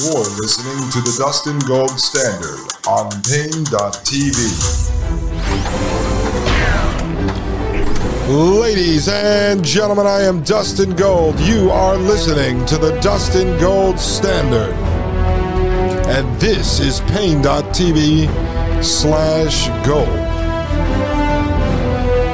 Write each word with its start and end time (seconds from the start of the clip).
You're 0.00 0.14
listening 0.14 0.90
to 0.92 1.00
the 1.00 1.16
Dustin 1.18 1.58
Gold 1.66 1.98
Standard 1.98 2.60
on 2.86 3.10
Paine.tv. 3.24 4.38
Ladies 8.60 9.08
and 9.08 9.64
gentlemen, 9.64 10.06
I 10.06 10.22
am 10.22 10.44
Dustin 10.44 10.94
Gold. 10.94 11.40
You 11.40 11.72
are 11.72 11.96
listening 11.96 12.64
to 12.66 12.78
the 12.78 12.96
Dustin 13.00 13.58
Gold 13.58 13.98
Standard. 13.98 14.72
And 16.06 16.40
this 16.40 16.78
is 16.78 17.00
Paine.tv 17.10 18.28
slash 18.84 19.66
gold. 19.84 20.08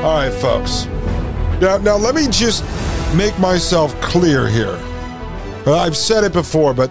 All 0.05 0.17
right, 0.19 0.35
folks. 0.35 0.85
Now, 1.63 1.79
now 1.79 1.97
let 1.97 2.15
me 2.15 2.27
just 2.29 2.63
make 3.15 3.39
myself 3.39 3.99
clear 4.03 4.49
here. 4.49 4.79
I've 5.67 5.97
said 5.97 6.25
it 6.25 6.35
before, 6.35 6.75
but 6.75 6.91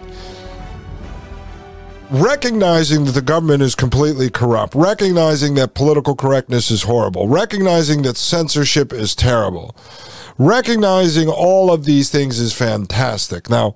recognizing 2.11 3.05
that 3.05 3.11
the 3.11 3.21
government 3.21 3.63
is 3.63 3.75
completely 3.75 4.29
corrupt, 4.29 4.75
recognizing 4.75 5.55
that 5.55 5.73
political 5.73 6.15
correctness 6.15 6.69
is 6.69 6.83
horrible, 6.83 7.27
recognizing 7.27 8.01
that 8.03 8.17
censorship 8.17 8.93
is 8.93 9.15
terrible, 9.15 9.75
recognizing 10.37 11.27
all 11.27 11.71
of 11.71 11.85
these 11.85 12.09
things 12.09 12.39
is 12.39 12.53
fantastic. 12.53 13.49
Now, 13.49 13.75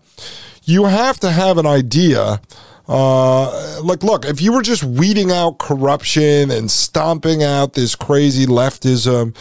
you 0.63 0.85
have 0.85 1.19
to 1.21 1.31
have 1.31 1.57
an 1.57 1.65
idea. 1.65 2.41
Uh, 2.87 3.81
like, 3.81 4.03
look, 4.03 4.25
if 4.25 4.41
you 4.41 4.53
were 4.53 4.61
just 4.61 4.83
weeding 4.83 5.31
out 5.31 5.59
corruption 5.59 6.51
and 6.51 6.69
stomping 6.69 7.43
out 7.43 7.73
this 7.73 7.95
crazy 7.95 8.45
leftism 8.45 9.35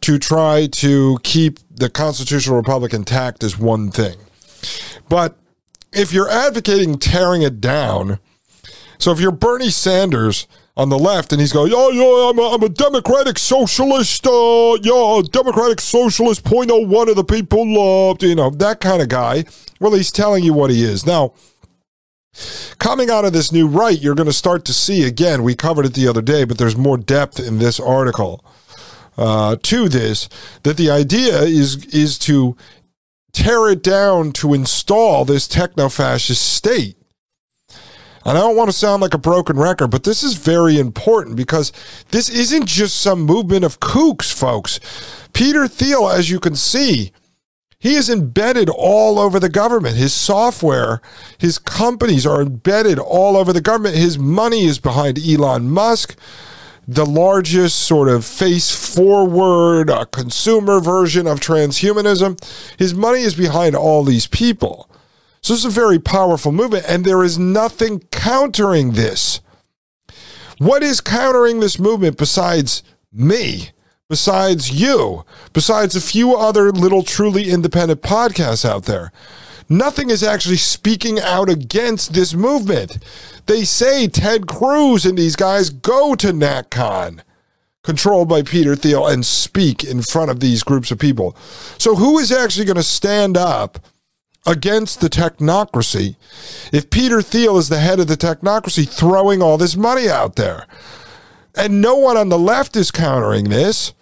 to 0.00 0.18
try 0.18 0.66
to 0.66 1.18
keep 1.22 1.58
the 1.70 1.88
constitutional 1.88 2.56
republic 2.56 2.92
intact 2.92 3.42
is 3.42 3.58
one 3.58 3.90
thing. 3.90 4.16
But 5.08 5.36
if 5.94 6.12
you're 6.12 6.28
advocating 6.28 6.98
tearing 6.98 7.42
it 7.42 7.60
down, 7.60 8.18
so 8.98 9.12
if 9.12 9.20
you're 9.20 9.32
Bernie 9.32 9.70
Sanders 9.70 10.46
on 10.76 10.88
the 10.88 10.98
left 10.98 11.32
and 11.32 11.40
he's 11.40 11.52
going, 11.52 11.72
oh, 11.74 11.90
yeah, 11.90 12.30
I'm 12.30 12.38
a, 12.38 12.54
I'm 12.54 12.62
a 12.62 12.68
democratic 12.68 13.38
socialist, 13.38 14.26
uh, 14.26 14.76
yeah, 14.82 15.22
democratic 15.30 15.80
socialist, 15.80 16.44
0.01 16.44 17.08
of 17.08 17.16
the 17.16 17.24
people 17.24 17.64
loved, 17.66 18.22
you 18.22 18.34
know, 18.34 18.50
that 18.50 18.80
kind 18.80 19.00
of 19.00 19.08
guy. 19.08 19.44
Well, 19.80 19.92
he's 19.92 20.10
telling 20.10 20.42
you 20.42 20.52
what 20.52 20.70
he 20.70 20.82
is. 20.82 21.06
Now, 21.06 21.34
coming 22.78 23.10
out 23.10 23.24
of 23.24 23.32
this 23.32 23.52
new 23.52 23.68
right, 23.68 24.00
you're 24.00 24.16
going 24.16 24.26
to 24.26 24.32
start 24.32 24.64
to 24.64 24.72
see 24.72 25.04
again, 25.04 25.42
we 25.42 25.54
covered 25.54 25.86
it 25.86 25.94
the 25.94 26.08
other 26.08 26.22
day, 26.22 26.44
but 26.44 26.58
there's 26.58 26.76
more 26.76 26.96
depth 26.96 27.38
in 27.38 27.58
this 27.58 27.78
article. 27.78 28.44
Uh, 29.16 29.54
to 29.62 29.88
this, 29.88 30.28
that 30.64 30.76
the 30.76 30.90
idea 30.90 31.42
is 31.42 31.84
is 31.94 32.18
to 32.18 32.56
tear 33.34 33.68
it 33.68 33.82
down 33.82 34.32
to 34.32 34.54
install 34.54 35.24
this 35.24 35.46
techno 35.46 35.90
fascist 35.90 36.54
state. 36.54 36.96
And 38.26 38.38
I 38.38 38.40
don't 38.40 38.56
want 38.56 38.70
to 38.70 38.76
sound 38.76 39.02
like 39.02 39.12
a 39.12 39.18
broken 39.18 39.58
record, 39.58 39.88
but 39.88 40.04
this 40.04 40.22
is 40.22 40.34
very 40.34 40.78
important 40.78 41.36
because 41.36 41.72
this 42.10 42.30
isn't 42.30 42.64
just 42.64 42.98
some 42.98 43.20
movement 43.20 43.66
of 43.66 43.80
kooks, 43.80 44.32
folks. 44.32 44.80
Peter 45.34 45.68
Thiel, 45.68 46.08
as 46.08 46.30
you 46.30 46.40
can 46.40 46.54
see, 46.54 47.12
he 47.78 47.96
is 47.96 48.08
embedded 48.08 48.70
all 48.70 49.18
over 49.18 49.38
the 49.38 49.50
government. 49.50 49.96
His 49.96 50.14
software, 50.14 51.02
his 51.36 51.58
companies 51.58 52.24
are 52.24 52.40
embedded 52.40 52.98
all 52.98 53.36
over 53.36 53.52
the 53.52 53.60
government. 53.60 53.94
His 53.94 54.18
money 54.18 54.64
is 54.64 54.78
behind 54.78 55.18
Elon 55.18 55.68
Musk 55.68 56.16
the 56.86 57.06
largest 57.06 57.76
sort 57.80 58.08
of 58.08 58.24
face 58.24 58.94
forward 58.94 59.90
uh, 59.90 60.04
consumer 60.06 60.80
version 60.80 61.26
of 61.26 61.40
transhumanism. 61.40 62.38
His 62.78 62.94
money 62.94 63.20
is 63.20 63.34
behind 63.34 63.74
all 63.74 64.04
these 64.04 64.26
people. 64.26 64.90
So 65.40 65.54
it's 65.54 65.64
a 65.64 65.70
very 65.70 65.98
powerful 65.98 66.52
movement, 66.52 66.86
and 66.88 67.04
there 67.04 67.22
is 67.22 67.38
nothing 67.38 68.00
countering 68.10 68.92
this. 68.92 69.40
What 70.58 70.82
is 70.82 71.00
countering 71.00 71.60
this 71.60 71.78
movement 71.78 72.16
besides 72.16 72.82
me, 73.12 73.70
besides 74.08 74.70
you, 74.70 75.24
besides 75.52 75.96
a 75.96 76.00
few 76.00 76.34
other 76.36 76.70
little 76.70 77.02
truly 77.02 77.50
independent 77.50 78.00
podcasts 78.00 78.64
out 78.64 78.84
there? 78.84 79.12
Nothing 79.68 80.10
is 80.10 80.22
actually 80.22 80.56
speaking 80.56 81.18
out 81.20 81.48
against 81.48 82.12
this 82.12 82.34
movement. 82.34 82.98
They 83.46 83.64
say 83.64 84.08
Ted 84.08 84.46
Cruz 84.46 85.06
and 85.06 85.16
these 85.16 85.36
guys 85.36 85.70
go 85.70 86.14
to 86.16 86.32
NatCon, 86.32 87.20
controlled 87.82 88.28
by 88.28 88.42
Peter 88.42 88.76
Thiel, 88.76 89.06
and 89.06 89.24
speak 89.24 89.84
in 89.84 90.02
front 90.02 90.30
of 90.30 90.40
these 90.40 90.62
groups 90.62 90.90
of 90.90 90.98
people. 90.98 91.36
So, 91.78 91.96
who 91.96 92.18
is 92.18 92.30
actually 92.30 92.66
going 92.66 92.76
to 92.76 92.82
stand 92.82 93.36
up 93.36 93.78
against 94.46 95.00
the 95.00 95.08
technocracy 95.08 96.16
if 96.72 96.90
Peter 96.90 97.22
Thiel 97.22 97.56
is 97.56 97.70
the 97.70 97.80
head 97.80 98.00
of 98.00 98.08
the 98.08 98.16
technocracy 98.16 98.88
throwing 98.88 99.42
all 99.42 99.56
this 99.56 99.76
money 99.76 100.08
out 100.08 100.36
there? 100.36 100.66
And 101.56 101.80
no 101.80 101.94
one 101.94 102.16
on 102.16 102.28
the 102.28 102.38
left 102.38 102.76
is 102.76 102.90
countering 102.90 103.48
this 103.48 103.94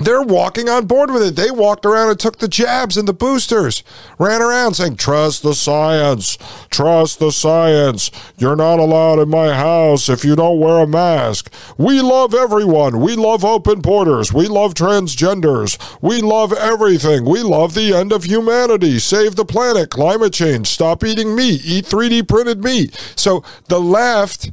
they're 0.00 0.22
walking 0.22 0.68
on 0.68 0.86
board 0.86 1.10
with 1.10 1.22
it. 1.22 1.36
They 1.36 1.50
walked 1.50 1.84
around 1.84 2.10
and 2.10 2.18
took 2.18 2.38
the 2.38 2.48
jabs 2.48 2.96
and 2.96 3.08
the 3.08 3.12
boosters, 3.12 3.82
ran 4.18 4.40
around 4.40 4.74
saying, 4.74 4.96
Trust 4.96 5.42
the 5.42 5.54
science, 5.54 6.38
trust 6.70 7.18
the 7.18 7.32
science. 7.32 8.10
You're 8.36 8.56
not 8.56 8.78
allowed 8.78 9.18
in 9.18 9.28
my 9.28 9.54
house 9.54 10.08
if 10.08 10.24
you 10.24 10.36
don't 10.36 10.60
wear 10.60 10.78
a 10.78 10.86
mask. 10.86 11.52
We 11.76 12.00
love 12.00 12.34
everyone. 12.34 13.00
We 13.00 13.16
love 13.16 13.44
open 13.44 13.80
borders. 13.80 14.32
We 14.32 14.46
love 14.46 14.74
transgenders. 14.74 15.78
We 16.00 16.20
love 16.20 16.52
everything. 16.52 17.24
We 17.24 17.42
love 17.42 17.74
the 17.74 17.94
end 17.94 18.12
of 18.12 18.24
humanity. 18.24 18.98
Save 18.98 19.36
the 19.36 19.44
planet, 19.44 19.90
climate 19.90 20.32
change, 20.32 20.68
stop 20.68 21.04
eating 21.04 21.34
meat, 21.34 21.62
eat 21.64 21.84
3D 21.84 22.28
printed 22.28 22.62
meat. 22.62 22.94
So 23.16 23.42
the 23.66 23.80
left 23.80 24.50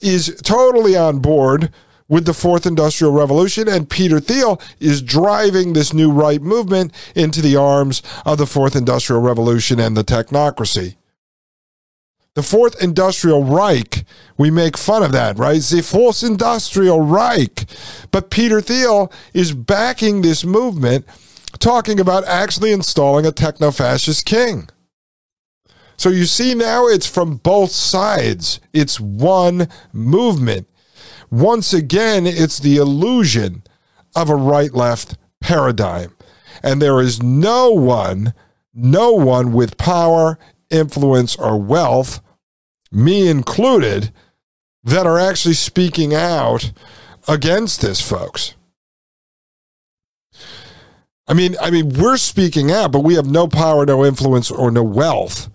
is 0.00 0.38
totally 0.42 0.96
on 0.96 1.20
board 1.20 1.72
with 2.08 2.24
the 2.24 2.34
fourth 2.34 2.66
industrial 2.66 3.12
revolution, 3.12 3.68
and 3.68 3.90
Peter 3.90 4.20
Thiel 4.20 4.60
is 4.78 5.02
driving 5.02 5.72
this 5.72 5.92
new 5.92 6.10
right 6.10 6.40
movement 6.40 6.92
into 7.14 7.42
the 7.42 7.56
arms 7.56 8.02
of 8.24 8.38
the 8.38 8.46
fourth 8.46 8.76
industrial 8.76 9.22
revolution 9.22 9.80
and 9.80 9.96
the 9.96 10.04
technocracy. 10.04 10.96
The 12.34 12.42
fourth 12.42 12.82
industrial 12.82 13.44
Reich, 13.44 14.04
we 14.36 14.50
make 14.50 14.76
fun 14.76 15.02
of 15.02 15.10
that, 15.12 15.38
right? 15.38 15.60
The 15.60 15.82
fourth 15.82 16.22
industrial 16.22 17.00
Reich. 17.00 17.64
But 18.10 18.30
Peter 18.30 18.60
Thiel 18.60 19.10
is 19.32 19.52
backing 19.52 20.20
this 20.20 20.44
movement, 20.44 21.06
talking 21.58 21.98
about 21.98 22.24
actually 22.26 22.72
installing 22.72 23.24
a 23.24 23.32
techno 23.32 23.70
fascist 23.70 24.26
king. 24.26 24.68
So 25.96 26.10
you 26.10 26.26
see 26.26 26.54
now 26.54 26.86
it's 26.86 27.06
from 27.06 27.36
both 27.36 27.70
sides. 27.70 28.60
It's 28.74 29.00
one 29.00 29.68
movement. 29.94 30.68
Once 31.30 31.72
again, 31.72 32.26
it's 32.26 32.58
the 32.58 32.76
illusion 32.76 33.62
of 34.14 34.30
a 34.30 34.36
right 34.36 34.72
left 34.74 35.16
paradigm. 35.40 36.14
And 36.62 36.80
there 36.80 37.00
is 37.00 37.22
no 37.22 37.70
one, 37.70 38.34
no 38.74 39.12
one 39.12 39.52
with 39.52 39.76
power, 39.76 40.38
influence, 40.70 41.36
or 41.36 41.60
wealth, 41.60 42.20
me 42.90 43.28
included, 43.28 44.12
that 44.84 45.06
are 45.06 45.18
actually 45.18 45.54
speaking 45.54 46.14
out 46.14 46.72
against 47.28 47.80
this, 47.80 48.00
folks. 48.00 48.54
I 51.28 51.34
mean, 51.34 51.56
I 51.60 51.70
mean, 51.70 51.88
we're 51.90 52.18
speaking 52.18 52.70
out, 52.70 52.92
but 52.92 53.00
we 53.00 53.14
have 53.14 53.26
no 53.26 53.48
power, 53.48 53.84
no 53.84 54.04
influence, 54.04 54.50
or 54.50 54.70
no 54.70 54.84
wealth. 54.84 55.50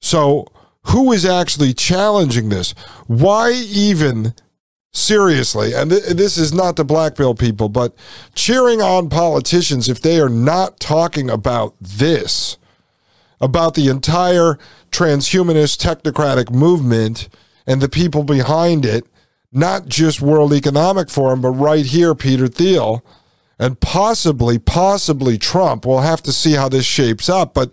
So, 0.00 0.46
who 0.88 1.12
is 1.12 1.24
actually 1.24 1.72
challenging 1.72 2.48
this? 2.48 2.74
Why 3.06 3.52
even 3.52 4.34
seriously, 4.94 5.74
and 5.74 5.90
th- 5.90 6.04
this 6.04 6.38
is 6.38 6.52
not 6.52 6.76
to 6.76 6.84
blackmail 6.84 7.34
people, 7.34 7.68
but 7.68 7.94
cheering 8.34 8.80
on 8.80 9.10
politicians 9.10 9.88
if 9.88 10.00
they 10.00 10.18
are 10.20 10.28
not 10.28 10.80
talking 10.80 11.28
about 11.28 11.74
this, 11.80 12.56
about 13.40 13.74
the 13.74 13.88
entire 13.88 14.58
transhumanist 14.90 15.78
technocratic 15.84 16.50
movement 16.50 17.28
and 17.66 17.82
the 17.82 17.88
people 17.88 18.22
behind 18.22 18.84
it, 18.84 19.04
not 19.52 19.86
just 19.86 20.20
World 20.22 20.52
Economic 20.52 21.10
Forum, 21.10 21.40
but 21.40 21.50
right 21.50 21.84
here, 21.84 22.14
Peter 22.14 22.48
Thiel. 22.48 23.04
And 23.56 23.78
possibly, 23.78 24.58
possibly 24.58 25.38
Trump. 25.38 25.86
We'll 25.86 26.00
have 26.00 26.22
to 26.22 26.32
see 26.32 26.54
how 26.54 26.68
this 26.68 26.84
shapes 26.84 27.28
up. 27.28 27.54
But 27.54 27.72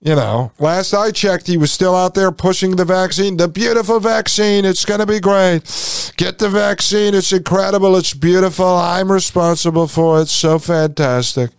You 0.00 0.14
know, 0.14 0.52
last 0.60 0.94
I 0.94 1.10
checked, 1.10 1.48
he 1.48 1.56
was 1.56 1.72
still 1.72 1.96
out 1.96 2.14
there 2.14 2.30
pushing 2.30 2.76
the 2.76 2.84
vaccine. 2.84 3.36
The 3.36 3.48
beautiful 3.48 3.98
vaccine. 3.98 4.64
It's 4.64 4.84
going 4.84 5.00
to 5.00 5.06
be 5.06 5.18
great. 5.18 5.62
Get 6.16 6.38
the 6.38 6.48
vaccine. 6.48 7.14
It's 7.14 7.32
incredible. 7.32 7.96
It's 7.96 8.14
beautiful. 8.14 8.64
I'm 8.64 9.10
responsible 9.10 9.88
for 9.88 10.20
it. 10.20 10.28
So 10.28 10.60
fantastic. 10.60 11.50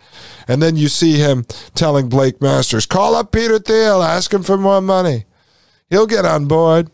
And 0.47 0.62
then 0.62 0.77
you 0.77 0.88
see 0.88 1.18
him 1.18 1.45
telling 1.75 2.07
Blake 2.07 2.41
Masters, 2.41 2.86
call 2.86 3.13
up 3.13 3.33
Peter 3.33 3.59
Thiel, 3.59 4.01
ask 4.01 4.33
him 4.33 4.44
for 4.44 4.57
more 4.57 4.81
money. 4.81 5.25
He'll 5.89 6.07
get 6.07 6.25
on 6.25 6.45
board. 6.45 6.89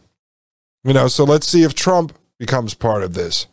You 0.84 0.94
know, 0.94 1.08
so 1.08 1.24
let's 1.26 1.48
see 1.48 1.64
if 1.64 1.76
Trump 1.76 2.14
becomes 2.40 2.74
part 2.74 3.04
of 3.04 3.14
this. 3.14 3.46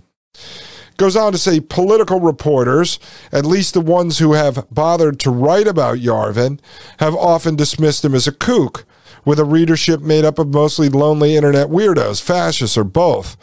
Goes 1.03 1.17
on 1.17 1.33
to 1.33 1.39
say 1.39 1.59
political 1.59 2.21
reporters, 2.21 3.01
at 3.33 3.45
least 3.45 3.75
the 3.75 3.81
ones 3.81 4.19
who 4.19 4.35
have 4.35 4.65
bothered 4.71 5.19
to 5.19 5.33
write 5.33 5.67
about 5.67 5.99
Yarvin, 5.99 6.61
have 7.01 7.17
often 7.17 7.57
dismissed 7.57 8.05
him 8.05 8.15
as 8.15 8.29
a 8.29 8.33
kook, 8.33 8.85
with 9.25 9.41
a 9.41 9.45
readership 9.45 10.01
made 10.01 10.25
up 10.25 10.39
of 10.39 10.55
mostly 10.55 10.89
lonely 10.89 11.35
internet 11.35 11.71
weirdos, 11.71 12.23
fascists, 12.23 12.79
or 12.79 12.85
both. 12.85 13.37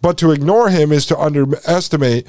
But 0.00 0.18
to 0.18 0.30
ignore 0.30 0.70
him 0.70 0.92
is 0.92 1.04
to 1.06 1.18
underestimate 1.18 2.28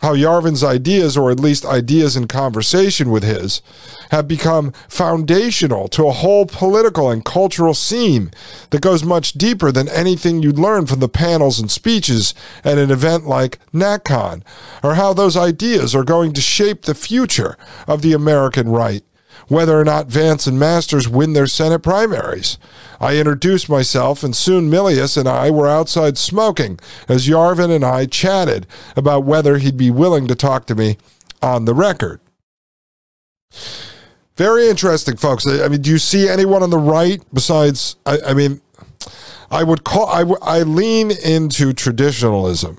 how 0.00 0.14
Yarvin's 0.14 0.62
ideas, 0.62 1.16
or 1.16 1.30
at 1.30 1.40
least 1.40 1.64
ideas 1.64 2.16
in 2.16 2.28
conversation 2.28 3.10
with 3.10 3.22
his, 3.22 3.62
have 4.10 4.28
become 4.28 4.72
foundational 4.88 5.88
to 5.88 6.06
a 6.06 6.12
whole 6.12 6.46
political 6.46 7.10
and 7.10 7.24
cultural 7.24 7.74
scene 7.74 8.30
that 8.70 8.80
goes 8.80 9.04
much 9.04 9.32
deeper 9.32 9.70
than 9.72 9.88
anything 9.88 10.42
you'd 10.42 10.58
learn 10.58 10.86
from 10.86 11.00
the 11.00 11.08
panels 11.08 11.58
and 11.58 11.70
speeches 11.70 12.34
at 12.64 12.78
an 12.78 12.90
event 12.90 13.26
like 13.26 13.58
NatCon, 13.72 14.42
or 14.82 14.94
how 14.94 15.12
those 15.12 15.36
ideas 15.36 15.94
are 15.94 16.04
going 16.04 16.32
to 16.32 16.40
shape 16.40 16.82
the 16.82 16.94
future 16.94 17.56
of 17.86 18.02
the 18.02 18.12
American 18.12 18.68
right 18.68 19.02
whether 19.48 19.78
or 19.78 19.84
not 19.84 20.06
Vance 20.06 20.46
and 20.46 20.58
Masters 20.58 21.08
win 21.08 21.32
their 21.32 21.46
Senate 21.46 21.80
primaries. 21.80 22.58
I 23.00 23.16
introduced 23.16 23.68
myself, 23.68 24.22
and 24.22 24.34
soon 24.34 24.70
Milius 24.70 25.16
and 25.16 25.28
I 25.28 25.50
were 25.50 25.68
outside 25.68 26.18
smoking 26.18 26.78
as 27.08 27.28
Yarvin 27.28 27.74
and 27.74 27.84
I 27.84 28.06
chatted 28.06 28.66
about 28.96 29.24
whether 29.24 29.58
he'd 29.58 29.76
be 29.76 29.90
willing 29.90 30.26
to 30.28 30.34
talk 30.34 30.66
to 30.66 30.74
me 30.74 30.98
on 31.42 31.64
the 31.64 31.74
record. 31.74 32.20
Very 34.36 34.68
interesting, 34.68 35.16
folks. 35.16 35.46
I 35.46 35.66
mean, 35.68 35.82
do 35.82 35.90
you 35.90 35.98
see 35.98 36.28
anyone 36.28 36.62
on 36.62 36.70
the 36.70 36.78
right 36.78 37.22
besides? 37.32 37.96
I, 38.06 38.18
I 38.28 38.34
mean, 38.34 38.60
I 39.50 39.64
would 39.64 39.82
call. 39.82 40.06
I, 40.06 40.22
I 40.42 40.62
lean 40.62 41.10
into 41.10 41.72
traditionalism 41.72 42.78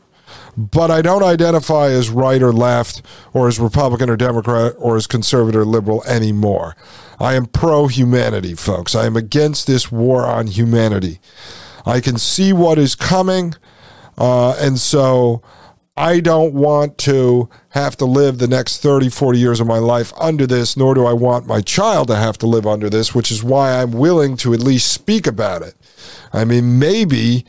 but 0.59 0.91
I 0.91 1.01
don't 1.01 1.23
identify 1.23 1.87
as 1.87 2.09
right 2.09 2.41
or 2.41 2.51
left 2.51 3.01
or 3.33 3.47
as 3.47 3.59
Republican 3.59 4.09
or 4.09 4.17
Democrat 4.17 4.73
or 4.77 4.97
as 4.97 5.07
conservative 5.07 5.61
or 5.61 5.65
liberal 5.65 6.03
anymore. 6.03 6.75
I 7.17 7.35
am 7.35 7.45
pro 7.45 7.87
humanity, 7.87 8.55
folks. 8.55 8.93
I 8.93 9.05
am 9.05 9.15
against 9.15 9.67
this 9.67 9.89
war 9.91 10.25
on 10.25 10.47
humanity. 10.47 11.19
I 11.85 12.01
can 12.01 12.17
see 12.17 12.51
what 12.51 12.77
is 12.77 12.93
coming, 12.93 13.55
uh, 14.17 14.51
and 14.59 14.77
so 14.77 15.41
I 15.95 16.19
don't 16.19 16.53
want 16.53 16.97
to 16.99 17.49
have 17.69 17.95
to 17.97 18.05
live 18.05 18.37
the 18.37 18.47
next 18.47 18.81
30, 18.81 19.09
40 19.09 19.39
years 19.39 19.59
of 19.59 19.67
my 19.67 19.79
life 19.79 20.11
under 20.19 20.45
this, 20.45 20.75
nor 20.75 20.93
do 20.93 21.05
I 21.05 21.13
want 21.13 21.47
my 21.47 21.61
child 21.61 22.09
to 22.09 22.15
have 22.15 22.37
to 22.39 22.47
live 22.47 22.67
under 22.67 22.89
this, 22.89 23.15
which 23.15 23.31
is 23.31 23.43
why 23.43 23.81
I'm 23.81 23.91
willing 23.91 24.35
to 24.37 24.53
at 24.53 24.59
least 24.59 24.91
speak 24.91 25.25
about 25.25 25.61
it. 25.61 25.75
I 26.33 26.45
mean, 26.45 26.79
maybe 26.79 27.45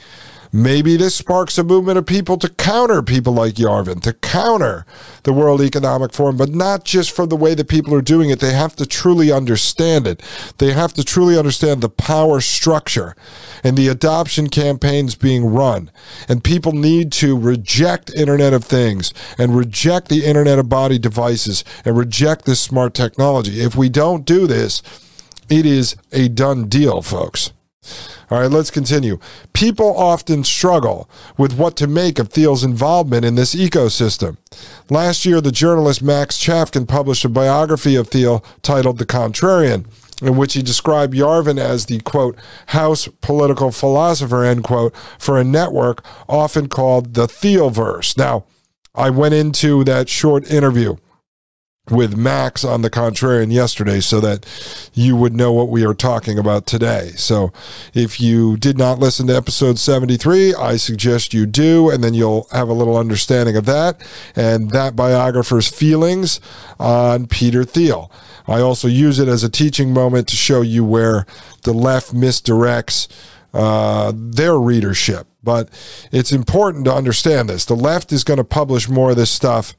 Maybe 0.53 0.97
this 0.97 1.15
sparks 1.15 1.59
a 1.59 1.65
movement 1.65 1.97
of 1.99 2.07
people 2.07 2.37
to 2.39 2.49
counter 2.49 3.03
people 3.03 3.33
like 3.33 3.55
Yarvin, 3.55 4.03
to 4.03 4.13
counter 4.13 4.85
the 5.23 5.33
World 5.33 5.61
Economic 5.61 6.13
Forum, 6.13 6.37
but 6.37 6.49
not 6.49 6.85
just 6.85 7.13
from 7.13 7.29
the 7.29 7.37
way 7.37 7.55
that 7.55 7.69
people 7.69 7.95
are 7.95 8.03
doing 8.03 8.31
it. 8.31 8.41
They 8.41 8.53
have 8.53 8.75
to 8.77 8.87
truly 8.87 9.31
understand 9.31 10.09
it. 10.09 10.23
They 10.59 10.73
have 10.73 10.93
to 10.95 11.05
truly 11.05 11.39
understand 11.39 11.81
the 11.81 11.89
power 11.89 12.41
structure 12.41 13.15
and 13.63 13.77
the 13.77 13.87
adoption 13.87 14.49
campaigns 14.49 15.15
being 15.15 15.47
run. 15.47 15.91
And 16.29 16.43
people 16.43 16.73
need 16.73 17.13
to 17.13 17.39
reject 17.39 18.13
Internet 18.13 18.53
of 18.53 18.65
Things 18.65 19.15
and 19.39 19.57
reject 19.57 20.09
the 20.09 20.25
Internet 20.25 20.59
of 20.59 20.69
Body 20.69 20.99
devices 20.99 21.65
and 21.85 21.97
reject 21.97 22.45
this 22.45 22.61
smart 22.61 22.93
technology. 22.95 23.61
If 23.61 23.77
we 23.77 23.89
don't 23.89 24.25
do 24.25 24.49
this, 24.49 24.83
it 25.49 25.65
is 25.65 25.95
a 26.13 26.29
done 26.29 26.69
deal, 26.69 27.03
folks. 27.03 27.53
All 28.31 28.39
right, 28.41 28.51
let's 28.51 28.71
continue. 28.71 29.19
People 29.55 29.97
often 29.97 30.45
struggle 30.45 31.11
with 31.37 31.59
what 31.59 31.77
to 31.79 31.89
make 31.89 32.21
of 32.21 32.29
Thiel's 32.29 32.63
involvement 32.63 33.25
in 33.25 33.35
this 33.35 33.57
ecosystem. 33.57 34.37
Last 34.89 35.27
year, 35.27 35.41
the 35.41 35.51
journalist 35.51 36.01
Max 36.01 36.39
Chafkin 36.39 36.87
published 36.87 37.25
a 37.25 37.29
biography 37.29 37.97
of 37.97 38.09
Thiel 38.09 38.45
titled 38.63 38.99
The 38.99 39.07
Contrarian, 39.07 39.87
in 40.23 40.37
which 40.37 40.55
he 40.55 40.63
described 40.63 41.13
Yarvin 41.13 41.59
as 41.59 41.87
the 41.87 41.99
quote, 42.01 42.39
house 42.67 43.09
political 43.21 43.73
philosopher, 43.73 44.45
end 44.45 44.63
quote, 44.63 44.95
for 45.19 45.37
a 45.37 45.45
network 45.45 46.05
often 46.29 46.69
called 46.69 47.15
the 47.15 47.27
Thielverse. 47.27 48.17
Now, 48.17 48.45
I 48.95 49.11
went 49.11 49.35
into 49.35 49.83
that 49.85 50.09
short 50.09 50.49
interview 50.49 50.97
with 51.89 52.17
Max 52.17 52.65
on 52.65 52.83
the 52.83 52.91
Contrarian 52.91 53.53
yesterday 53.53 54.01
so 54.01 54.21
that 54.21 54.47
you 54.95 55.17
would 55.17 55.35
know 55.35 55.53
what 55.53 55.69
we 55.69 55.85
are 55.85 55.95
talking 55.95 56.39
about 56.39 56.67
today. 56.67 57.13
So 57.17 57.53
if 57.95 58.21
you 58.21 58.57
did 58.57 58.79
not 58.79 58.99
listen 58.99 59.27
to 59.27 59.37
episode 59.37 59.79
73, 59.79 60.55
I 60.55 60.77
suggest 60.77 61.35
you 61.35 61.47
do, 61.47 61.91
and 61.91 62.05
then 62.05 62.15
you'll 62.15 62.47
have 62.53 62.69
a 62.69 62.75
little 62.75 62.97
understanding 62.97 63.57
of 63.57 63.67
that 63.67 64.01
and 64.37 64.71
that 64.71 64.95
biographer's 64.95 65.69
feelings 65.69 66.41
on 66.79 67.27
Peter 67.27 67.65
Thiel. 67.65 68.11
I 68.47 68.61
also 68.61 68.89
use 68.89 69.19
it 69.19 69.29
as 69.29 69.43
a 69.43 69.49
teaching 69.49 69.93
moment 69.93 70.29
to 70.29 70.37
show 70.37 70.63
you 70.63 70.85
where 70.85 71.27
the 71.63 71.73
left 71.73 72.15
misdirects 72.15 73.09
uh, 73.53 74.13
their 74.15 74.59
readership. 74.59 75.27
But 75.43 75.71
it's 76.13 76.33
important 76.33 76.85
to 76.85 76.95
understand 76.95 77.49
this. 77.49 77.65
The 77.65 77.75
left 77.75 78.13
is 78.13 78.25
going 78.25 78.39
to 78.39 78.45
publish 78.45 78.89
more 78.89 79.11
of 79.11 79.17
this 79.17 79.31
stuff 79.31 79.75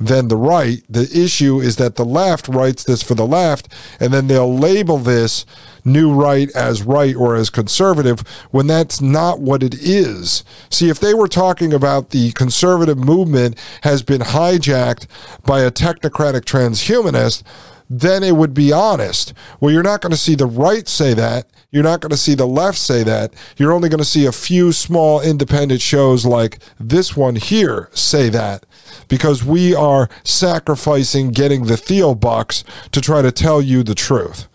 than 0.00 0.28
the 0.28 0.36
right. 0.36 0.82
The 0.88 1.08
issue 1.14 1.60
is 1.60 1.76
that 1.76 1.96
the 1.96 2.04
left 2.04 2.48
writes 2.48 2.84
this 2.84 3.02
for 3.02 3.14
the 3.14 3.26
left, 3.26 3.68
and 4.00 4.12
then 4.12 4.26
they'll 4.26 4.56
label 4.56 4.98
this 4.98 5.46
new 5.84 6.12
right 6.12 6.50
as 6.54 6.82
right 6.82 7.14
or 7.14 7.36
as 7.36 7.50
conservative 7.50 8.20
when 8.50 8.66
that's 8.66 9.00
not 9.00 9.40
what 9.40 9.62
it 9.62 9.74
is. 9.74 10.44
See, 10.70 10.88
if 10.88 10.98
they 10.98 11.14
were 11.14 11.28
talking 11.28 11.72
about 11.72 12.10
the 12.10 12.32
conservative 12.32 12.98
movement 12.98 13.58
has 13.82 14.02
been 14.02 14.22
hijacked 14.22 15.06
by 15.44 15.60
a 15.60 15.70
technocratic 15.70 16.42
transhumanist, 16.42 17.42
then 17.90 18.22
it 18.22 18.36
would 18.36 18.54
be 18.54 18.72
honest. 18.72 19.34
Well, 19.60 19.72
you're 19.72 19.82
not 19.82 20.00
going 20.00 20.12
to 20.12 20.18
see 20.18 20.34
the 20.34 20.46
right 20.46 20.88
say 20.88 21.14
that. 21.14 21.46
You're 21.70 21.82
not 21.82 22.00
going 22.00 22.10
to 22.10 22.16
see 22.16 22.34
the 22.34 22.46
left 22.46 22.78
say 22.78 23.02
that. 23.02 23.34
You're 23.56 23.72
only 23.72 23.88
going 23.88 23.98
to 23.98 24.04
see 24.04 24.26
a 24.26 24.32
few 24.32 24.72
small 24.72 25.20
independent 25.20 25.80
shows 25.80 26.24
like 26.24 26.60
this 26.80 27.16
one 27.16 27.36
here 27.36 27.90
say 27.92 28.28
that 28.30 28.64
because 29.08 29.44
we 29.44 29.74
are 29.74 30.08
sacrificing 30.24 31.30
getting 31.30 31.64
the 31.64 31.76
Thiel 31.76 32.14
bucks 32.14 32.64
to 32.92 33.00
try 33.00 33.22
to 33.22 33.32
tell 33.32 33.60
you 33.60 33.82
the 33.82 33.94
truth. 33.94 34.48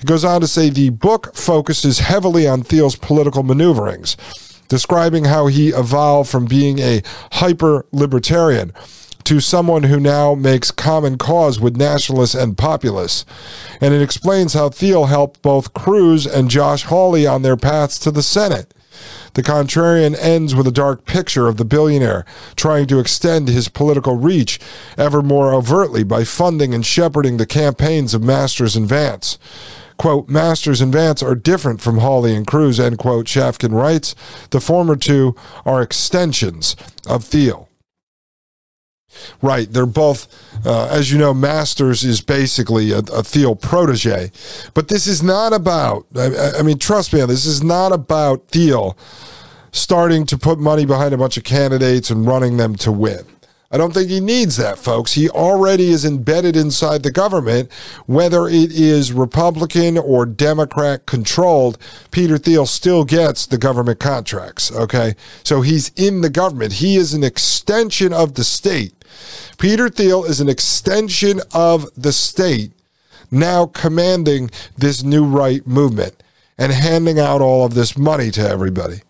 It 0.00 0.06
goes 0.06 0.24
on 0.24 0.40
to 0.42 0.46
say 0.46 0.68
the 0.68 0.90
book 0.90 1.34
focuses 1.34 2.00
heavily 2.00 2.46
on 2.46 2.62
Thiel's 2.62 2.96
political 2.96 3.42
maneuverings, 3.42 4.16
describing 4.68 5.24
how 5.24 5.46
he 5.46 5.68
evolved 5.68 6.30
from 6.30 6.44
being 6.44 6.78
a 6.78 7.02
hyper 7.32 7.86
libertarian 7.92 8.72
to 9.26 9.40
someone 9.40 9.82
who 9.82 9.98
now 9.98 10.36
makes 10.36 10.70
common 10.70 11.18
cause 11.18 11.58
with 11.58 11.76
nationalists 11.76 12.34
and 12.34 12.56
populists. 12.56 13.24
And 13.80 13.92
it 13.92 14.00
explains 14.00 14.54
how 14.54 14.68
Thiel 14.68 15.06
helped 15.06 15.42
both 15.42 15.74
Cruz 15.74 16.26
and 16.26 16.48
Josh 16.48 16.84
Hawley 16.84 17.26
on 17.26 17.42
their 17.42 17.56
paths 17.56 17.98
to 18.00 18.12
the 18.12 18.22
Senate. 18.22 18.72
The 19.36 19.42
Contrarian 19.42 20.16
ends 20.18 20.54
with 20.54 20.66
a 20.66 20.72
dark 20.72 21.04
picture 21.04 21.46
of 21.46 21.58
the 21.58 21.64
billionaire 21.66 22.24
trying 22.56 22.86
to 22.86 22.98
extend 22.98 23.48
his 23.48 23.68
political 23.68 24.16
reach 24.16 24.58
ever 24.96 25.20
more 25.20 25.52
overtly 25.52 26.04
by 26.04 26.24
funding 26.24 26.72
and 26.72 26.86
shepherding 26.86 27.36
the 27.36 27.44
campaigns 27.44 28.14
of 28.14 28.22
Masters 28.22 28.76
and 28.76 28.88
Vance. 28.88 29.38
Quote, 29.98 30.30
Masters 30.30 30.80
and 30.80 30.90
Vance 30.90 31.22
are 31.22 31.34
different 31.34 31.82
from 31.82 31.98
Hawley 31.98 32.34
and 32.34 32.46
Cruz, 32.46 32.80
end 32.80 32.96
quote, 32.96 33.26
Chafkin 33.26 33.74
writes. 33.74 34.14
The 34.52 34.60
former 34.60 34.96
two 34.96 35.36
are 35.66 35.82
extensions 35.82 36.74
of 37.06 37.22
Thiel. 37.22 37.68
Right. 39.42 39.70
They're 39.70 39.86
both, 39.86 40.28
uh, 40.64 40.88
as 40.88 41.12
you 41.12 41.18
know, 41.18 41.34
Masters 41.34 42.04
is 42.04 42.20
basically 42.20 42.92
a, 42.92 42.98
a 42.98 43.22
Thiel 43.22 43.56
protege. 43.56 44.30
But 44.74 44.88
this 44.88 45.06
is 45.06 45.22
not 45.22 45.52
about, 45.52 46.06
I, 46.16 46.58
I 46.58 46.62
mean, 46.62 46.78
trust 46.78 47.12
me, 47.12 47.24
this 47.24 47.46
is 47.46 47.62
not 47.62 47.92
about 47.92 48.48
Thiel 48.48 48.96
starting 49.72 50.24
to 50.26 50.38
put 50.38 50.58
money 50.58 50.86
behind 50.86 51.12
a 51.12 51.18
bunch 51.18 51.36
of 51.36 51.44
candidates 51.44 52.10
and 52.10 52.26
running 52.26 52.56
them 52.56 52.74
to 52.76 52.90
win. 52.90 53.24
I 53.70 53.78
don't 53.78 53.92
think 53.92 54.10
he 54.10 54.20
needs 54.20 54.56
that, 54.56 54.78
folks. 54.78 55.14
He 55.14 55.28
already 55.28 55.88
is 55.88 56.04
embedded 56.04 56.56
inside 56.56 57.02
the 57.02 57.10
government, 57.10 57.70
whether 58.06 58.46
it 58.46 58.72
is 58.72 59.12
Republican 59.12 59.98
or 59.98 60.24
Democrat 60.24 61.06
controlled. 61.06 61.78
Peter 62.12 62.38
Thiel 62.38 62.66
still 62.66 63.04
gets 63.04 63.46
the 63.46 63.58
government 63.58 63.98
contracts. 63.98 64.70
Okay. 64.70 65.14
So 65.42 65.62
he's 65.62 65.90
in 65.96 66.20
the 66.20 66.30
government. 66.30 66.74
He 66.74 66.96
is 66.96 67.12
an 67.12 67.24
extension 67.24 68.12
of 68.12 68.34
the 68.34 68.44
state. 68.44 68.92
Peter 69.58 69.88
Thiel 69.88 70.24
is 70.24 70.40
an 70.40 70.48
extension 70.48 71.40
of 71.52 71.86
the 71.96 72.12
state 72.12 72.72
now 73.30 73.66
commanding 73.66 74.50
this 74.76 75.02
new 75.02 75.24
right 75.24 75.66
movement 75.66 76.22
and 76.58 76.72
handing 76.72 77.18
out 77.18 77.40
all 77.40 77.64
of 77.64 77.74
this 77.74 77.98
money 77.98 78.30
to 78.30 78.40
everybody. 78.40 79.00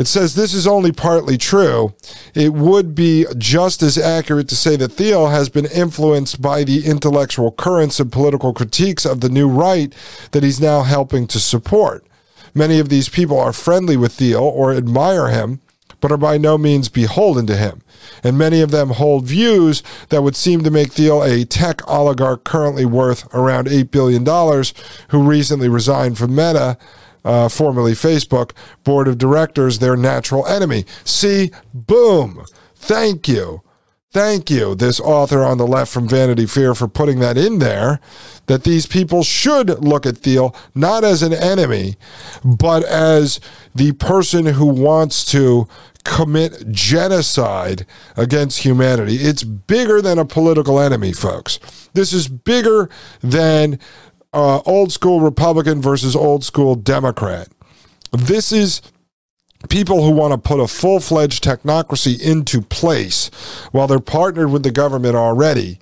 It 0.00 0.06
says 0.06 0.34
this 0.34 0.54
is 0.54 0.66
only 0.66 0.92
partly 0.92 1.36
true. 1.36 1.92
It 2.34 2.54
would 2.54 2.94
be 2.94 3.26
just 3.36 3.82
as 3.82 3.98
accurate 3.98 4.48
to 4.48 4.56
say 4.56 4.74
that 4.76 4.92
Thiel 4.92 5.26
has 5.26 5.50
been 5.50 5.66
influenced 5.66 6.40
by 6.40 6.64
the 6.64 6.86
intellectual 6.86 7.52
currents 7.52 8.00
and 8.00 8.10
political 8.10 8.54
critiques 8.54 9.04
of 9.04 9.20
the 9.20 9.28
new 9.28 9.46
right 9.46 9.94
that 10.30 10.42
he's 10.42 10.58
now 10.58 10.84
helping 10.84 11.26
to 11.26 11.38
support. 11.38 12.06
Many 12.54 12.78
of 12.78 12.88
these 12.88 13.10
people 13.10 13.38
are 13.38 13.52
friendly 13.52 13.98
with 13.98 14.14
Thiel 14.14 14.42
or 14.42 14.72
admire 14.72 15.28
him, 15.28 15.60
but 16.00 16.10
are 16.10 16.16
by 16.16 16.38
no 16.38 16.56
means 16.56 16.88
beholden 16.88 17.46
to 17.48 17.56
him. 17.58 17.82
And 18.24 18.38
many 18.38 18.62
of 18.62 18.70
them 18.70 18.92
hold 18.92 19.26
views 19.26 19.82
that 20.08 20.22
would 20.22 20.34
seem 20.34 20.64
to 20.64 20.70
make 20.70 20.92
Thiel 20.92 21.22
a 21.22 21.44
tech 21.44 21.86
oligarch 21.86 22.44
currently 22.44 22.86
worth 22.86 23.28
around 23.34 23.68
$8 23.68 23.90
billion, 23.90 24.24
who 25.08 25.28
recently 25.28 25.68
resigned 25.68 26.16
from 26.16 26.34
Meta 26.34 26.78
uh, 27.24 27.48
formerly 27.48 27.92
Facebook, 27.92 28.52
board 28.84 29.08
of 29.08 29.18
directors, 29.18 29.78
their 29.78 29.96
natural 29.96 30.46
enemy. 30.46 30.84
See, 31.04 31.50
boom. 31.72 32.44
Thank 32.74 33.28
you. 33.28 33.62
Thank 34.12 34.50
you, 34.50 34.74
this 34.74 34.98
author 34.98 35.44
on 35.44 35.58
the 35.58 35.66
left 35.66 35.92
from 35.92 36.08
Vanity 36.08 36.44
Fair, 36.44 36.74
for 36.74 36.88
putting 36.88 37.20
that 37.20 37.38
in 37.38 37.60
there. 37.60 38.00
That 38.46 38.64
these 38.64 38.84
people 38.84 39.22
should 39.22 39.84
look 39.84 40.04
at 40.04 40.18
Thiel 40.18 40.56
not 40.74 41.04
as 41.04 41.22
an 41.22 41.32
enemy, 41.32 41.94
but 42.44 42.82
as 42.82 43.38
the 43.72 43.92
person 43.92 44.46
who 44.46 44.66
wants 44.66 45.24
to 45.26 45.68
commit 46.02 46.72
genocide 46.72 47.86
against 48.16 48.64
humanity. 48.64 49.16
It's 49.16 49.44
bigger 49.44 50.02
than 50.02 50.18
a 50.18 50.24
political 50.24 50.80
enemy, 50.80 51.12
folks. 51.12 51.60
This 51.92 52.12
is 52.12 52.26
bigger 52.26 52.90
than 53.20 53.78
uh, 54.32 54.60
old 54.66 54.92
school 54.92 55.20
Republican 55.20 55.82
versus 55.82 56.14
old 56.14 56.44
school 56.44 56.74
Democrat. 56.74 57.48
This 58.12 58.52
is 58.52 58.82
people 59.68 60.02
who 60.04 60.10
want 60.12 60.32
to 60.32 60.38
put 60.38 60.60
a 60.60 60.68
full 60.68 61.00
fledged 61.00 61.44
technocracy 61.44 62.20
into 62.20 62.62
place 62.62 63.30
while 63.72 63.86
they're 63.86 64.00
partnered 64.00 64.50
with 64.50 64.62
the 64.62 64.70
government 64.70 65.14
already. 65.14 65.78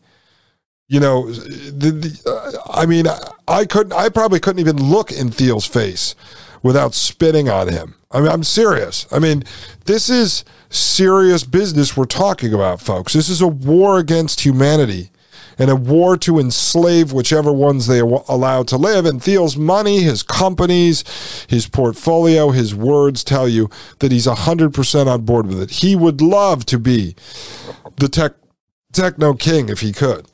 You 0.89 1.01
know, 1.01 1.31
the, 1.31 1.91
the, 1.91 2.31
uh, 2.31 2.73
I 2.73 2.87
mean, 2.87 3.07
I 3.47 3.67
couldn't, 3.67 3.93
I 3.93 4.09
probably 4.09 4.41
couldn't 4.41 4.61
even 4.61 4.83
look 4.83 5.13
in 5.13 5.31
Thiel's 5.31 5.67
face 5.67 6.15
without 6.63 6.95
spitting 6.95 7.49
on 7.49 7.69
him. 7.69 7.95
I 8.11 8.21
mean, 8.21 8.31
I'm 8.31 8.43
serious. 8.43 9.07
I 9.13 9.19
mean, 9.19 9.45
this 9.85 10.09
is 10.09 10.45
serious 10.71 11.45
business 11.45 11.97
we're 11.97 12.07
talking 12.07 12.55
about, 12.55 12.81
folks. 12.81 13.13
This 13.13 13.29
is 13.29 13.43
a 13.43 13.47
war 13.47 13.99
against 13.99 14.41
humanity 14.41 15.11
and 15.59 15.71
a 15.71 15.77
war 15.77 16.17
to 16.19 16.39
enslave 16.39 17.13
whichever 17.13 17.53
ones 17.53 17.87
they 17.87 18.01
are 18.01 18.25
allowed 18.29 18.69
to 18.69 18.77
live. 18.77 19.05
And 19.05 19.23
Thiel's 19.23 19.57
money, 19.57 20.01
his 20.01 20.23
companies, 20.23 21.05
his 21.49 21.69
portfolio, 21.69 22.51
his 22.51 22.75
words 22.75 23.25
tell 23.25 23.49
you 23.49 23.69
that 23.99 24.13
he's 24.13 24.27
100% 24.27 25.07
on 25.07 25.23
board 25.23 25.47
with 25.47 25.61
it. 25.61 25.71
He 25.71 25.97
would 25.97 26.21
love 26.21 26.65
to 26.67 26.79
be 26.79 27.17
the 27.97 28.09
tech, 28.09 28.33
techno 28.93 29.35
king 29.35 29.69
if 29.69 29.81
he 29.81 29.93
could. 29.93 30.27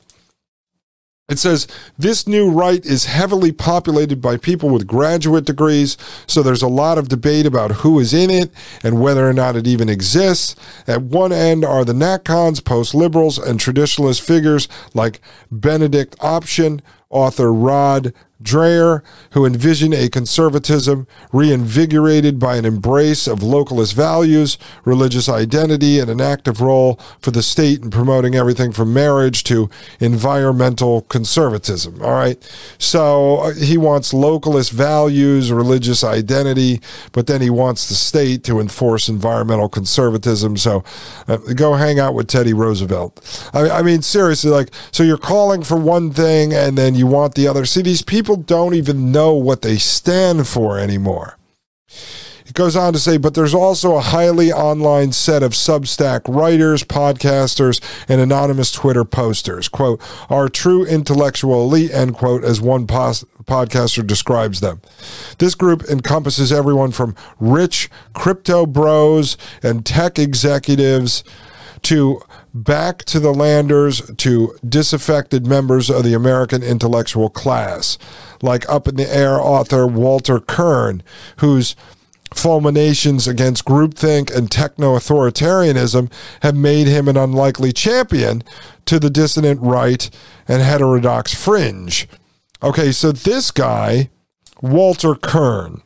It 1.27 1.39
says 1.39 1.67
this 1.97 2.27
new 2.27 2.51
right 2.51 2.85
is 2.85 3.05
heavily 3.05 3.51
populated 3.51 4.21
by 4.21 4.37
people 4.37 4.69
with 4.69 4.85
graduate 4.85 5.45
degrees, 5.45 5.97
so 6.27 6.43
there's 6.43 6.61
a 6.61 6.67
lot 6.67 6.99
of 6.99 7.09
debate 7.09 7.47
about 7.47 7.71
who 7.71 7.99
is 7.99 8.13
in 8.13 8.29
it 8.29 8.51
and 8.83 9.01
whether 9.01 9.27
or 9.27 9.33
not 9.33 9.55
it 9.55 9.65
even 9.65 9.89
exists. 9.89 10.55
At 10.85 11.01
one 11.01 11.31
end 11.31 11.65
are 11.65 11.83
the 11.83 11.93
NatCons, 11.93 12.63
post 12.63 12.93
liberals, 12.93 13.39
and 13.39 13.59
traditionalist 13.59 14.21
figures 14.21 14.67
like 14.93 15.19
Benedict 15.49 16.15
Option, 16.19 16.83
author 17.09 17.51
Rod 17.51 18.13
Dreher, 18.43 19.01
who 19.31 19.45
envision 19.45 19.93
a 19.93 20.09
conservatism 20.09 21.07
reinvigorated 21.31 22.37
by 22.37 22.57
an 22.57 22.65
embrace 22.65 23.27
of 23.27 23.39
localist 23.39 23.93
values, 23.93 24.57
religious 24.83 25.29
identity, 25.29 25.99
and 25.99 26.09
an 26.09 26.19
active 26.19 26.59
role 26.59 26.99
for 27.21 27.31
the 27.31 27.41
state 27.41 27.81
in 27.81 27.89
promoting 27.89 28.35
everything 28.35 28.71
from 28.73 28.93
marriage 28.93 29.43
to 29.45 29.69
environmental 29.99 31.01
conservatism. 31.03 32.01
All 32.01 32.11
right. 32.11 32.37
So 32.77 33.37
uh, 33.37 33.53
he 33.53 33.77
wants 33.77 34.11
localist 34.11 34.71
values, 34.71 35.51
religious 35.51 36.03
identity, 36.03 36.81
but 37.13 37.27
then 37.27 37.41
he 37.41 37.49
wants 37.49 37.87
the 37.87 37.95
state 37.95 38.43
to 38.45 38.59
enforce 38.59 39.07
environmental 39.07 39.69
conservatism. 39.69 40.57
So 40.57 40.83
uh, 41.27 41.37
go 41.37 41.73
hang 41.75 41.99
out 41.99 42.13
with 42.13 42.27
Teddy 42.27 42.53
Roosevelt. 42.53 43.49
I, 43.53 43.69
I 43.69 43.81
mean, 43.81 44.01
seriously, 44.01 44.51
like, 44.51 44.69
so 44.91 45.03
you're 45.03 45.17
calling 45.17 45.63
for 45.63 45.77
one 45.77 46.11
thing 46.11 46.53
and 46.53 46.77
then 46.77 46.95
you 46.95 47.07
want 47.07 47.35
the 47.35 47.47
other. 47.47 47.65
See, 47.65 47.81
these 47.81 48.01
people 48.01 48.34
people 48.35 48.43
don't 48.43 48.73
even 48.73 49.11
know 49.11 49.33
what 49.33 49.61
they 49.61 49.77
stand 49.77 50.47
for 50.47 50.77
anymore. 50.77 51.37
It 52.45 52.53
goes 52.53 52.75
on 52.75 52.93
to 52.93 52.99
say, 52.99 53.17
but 53.17 53.33
there's 53.33 53.53
also 53.53 53.95
a 53.95 54.01
highly 54.01 54.51
online 54.51 55.13
set 55.13 55.41
of 55.41 55.53
Substack 55.53 56.21
writers, 56.27 56.83
podcasters, 56.83 57.81
and 58.09 58.19
anonymous 58.19 58.71
Twitter 58.71 59.05
posters. 59.05 59.67
Quote, 59.69 60.01
our 60.29 60.49
true 60.49 60.85
intellectual 60.85 61.63
elite, 61.63 61.91
end 61.91 62.13
quote, 62.15 62.43
as 62.43 62.59
one 62.59 62.85
pos- 62.85 63.23
podcaster 63.45 64.05
describes 64.05 64.59
them. 64.59 64.81
This 65.39 65.55
group 65.55 65.83
encompasses 65.89 66.51
everyone 66.51 66.91
from 66.91 67.15
rich 67.39 67.89
crypto 68.13 68.65
bros 68.65 69.37
and 69.63 69.85
tech 69.85 70.19
executives 70.19 71.23
to 71.85 72.19
back 72.51 73.03
to 73.05 73.19
the 73.19 73.33
landers 73.33 74.01
to 74.17 74.57
disaffected 74.67 75.45
members 75.45 75.89
of 75.89 76.03
the 76.03 76.13
American 76.13 76.63
intellectual 76.63 77.29
class, 77.29 77.99
like 78.41 78.67
up 78.67 78.87
in 78.87 78.95
the 78.95 79.15
air 79.15 79.39
author 79.39 79.85
Walter 79.85 80.39
Kirn, 80.39 81.03
whose 81.37 81.75
fulminations 82.33 83.27
against 83.27 83.65
groupthink 83.65 84.35
and 84.35 84.51
techno 84.51 84.95
authoritarianism 84.95 86.11
have 86.41 86.55
made 86.55 86.87
him 86.87 87.07
an 87.07 87.17
unlikely 87.17 87.71
champion 87.71 88.43
to 88.85 88.99
the 88.99 89.11
dissident 89.11 89.61
right 89.61 90.09
and 90.47 90.63
heterodox 90.63 91.33
fringe. 91.33 92.07
Okay, 92.63 92.91
so 92.91 93.11
this 93.11 93.51
guy, 93.51 94.09
Walter 94.59 95.13
Kirn, 95.13 95.83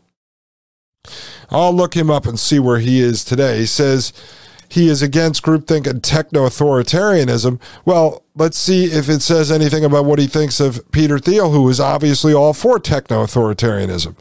I'll 1.49 1.73
look 1.73 1.95
him 1.95 2.09
up 2.09 2.25
and 2.25 2.39
see 2.39 2.59
where 2.59 2.79
he 2.79 3.01
is 3.01 3.25
today, 3.25 3.59
He 3.59 3.65
says 3.65 4.13
he 4.69 4.87
is 4.87 5.01
against 5.01 5.43
groupthink 5.43 5.87
and 5.87 6.03
techno 6.03 6.45
authoritarianism. 6.45 7.59
Well, 7.85 8.23
let's 8.35 8.57
see 8.57 8.85
if 8.85 9.09
it 9.09 9.21
says 9.21 9.51
anything 9.51 9.83
about 9.83 10.05
what 10.05 10.19
he 10.19 10.27
thinks 10.27 10.59
of 10.59 10.89
Peter 10.91 11.19
Thiel, 11.19 11.51
who 11.51 11.67
is 11.69 11.79
obviously 11.79 12.33
all 12.33 12.53
for 12.53 12.79
techno 12.79 13.25
authoritarianism. 13.25 14.15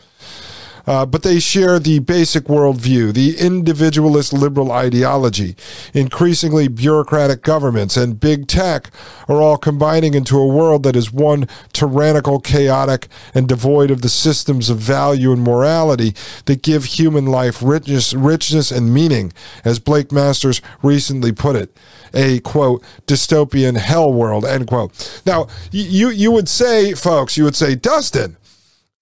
Uh, 0.89 1.05
but 1.05 1.23
they 1.23 1.39
share 1.39 1.79
the 1.79 1.99
basic 1.99 2.45
worldview, 2.45 3.13
the 3.13 3.37
individualist 3.39 4.33
liberal 4.33 4.73
ideology. 4.73 5.55
Increasingly, 5.93 6.67
bureaucratic 6.67 7.43
governments 7.43 7.95
and 7.95 8.19
big 8.19 8.47
tech 8.47 8.91
are 9.29 9.43
all 9.43 9.59
combining 9.59 10.15
into 10.15 10.39
a 10.39 10.47
world 10.47 10.85
that 10.85 10.97
is 10.97 11.13
one 11.13 11.47
tyrannical, 11.75 12.41
chaotic, 12.41 13.07
and 13.35 13.47
devoid 13.47 13.91
of 13.91 14.01
the 14.01 14.09
systems 14.09 14.71
of 14.71 14.79
value 14.79 15.31
and 15.31 15.43
morality 15.43 16.15
that 16.47 16.63
give 16.63 16.87
human 16.87 17.27
life 17.27 17.63
richness, 17.63 18.15
richness 18.15 18.71
and 18.71 18.95
meaning, 18.95 19.31
as 19.67 19.79
Blake 19.79 20.11
Masters 20.11 20.63
recently 20.83 21.33
put 21.33 21.55
it 21.55 21.77
a 22.15 22.41
quote 22.41 22.83
dystopian 23.07 23.77
hell 23.77 24.11
world 24.11 24.43
end 24.47 24.67
quote 24.67 25.21
now 25.27 25.47
you 25.71 26.09
you 26.09 26.31
would 26.31 26.49
say 26.49 26.95
folks 26.95 27.37
you 27.37 27.45
would 27.45 27.55
say 27.55 27.75
dustin 27.75 28.35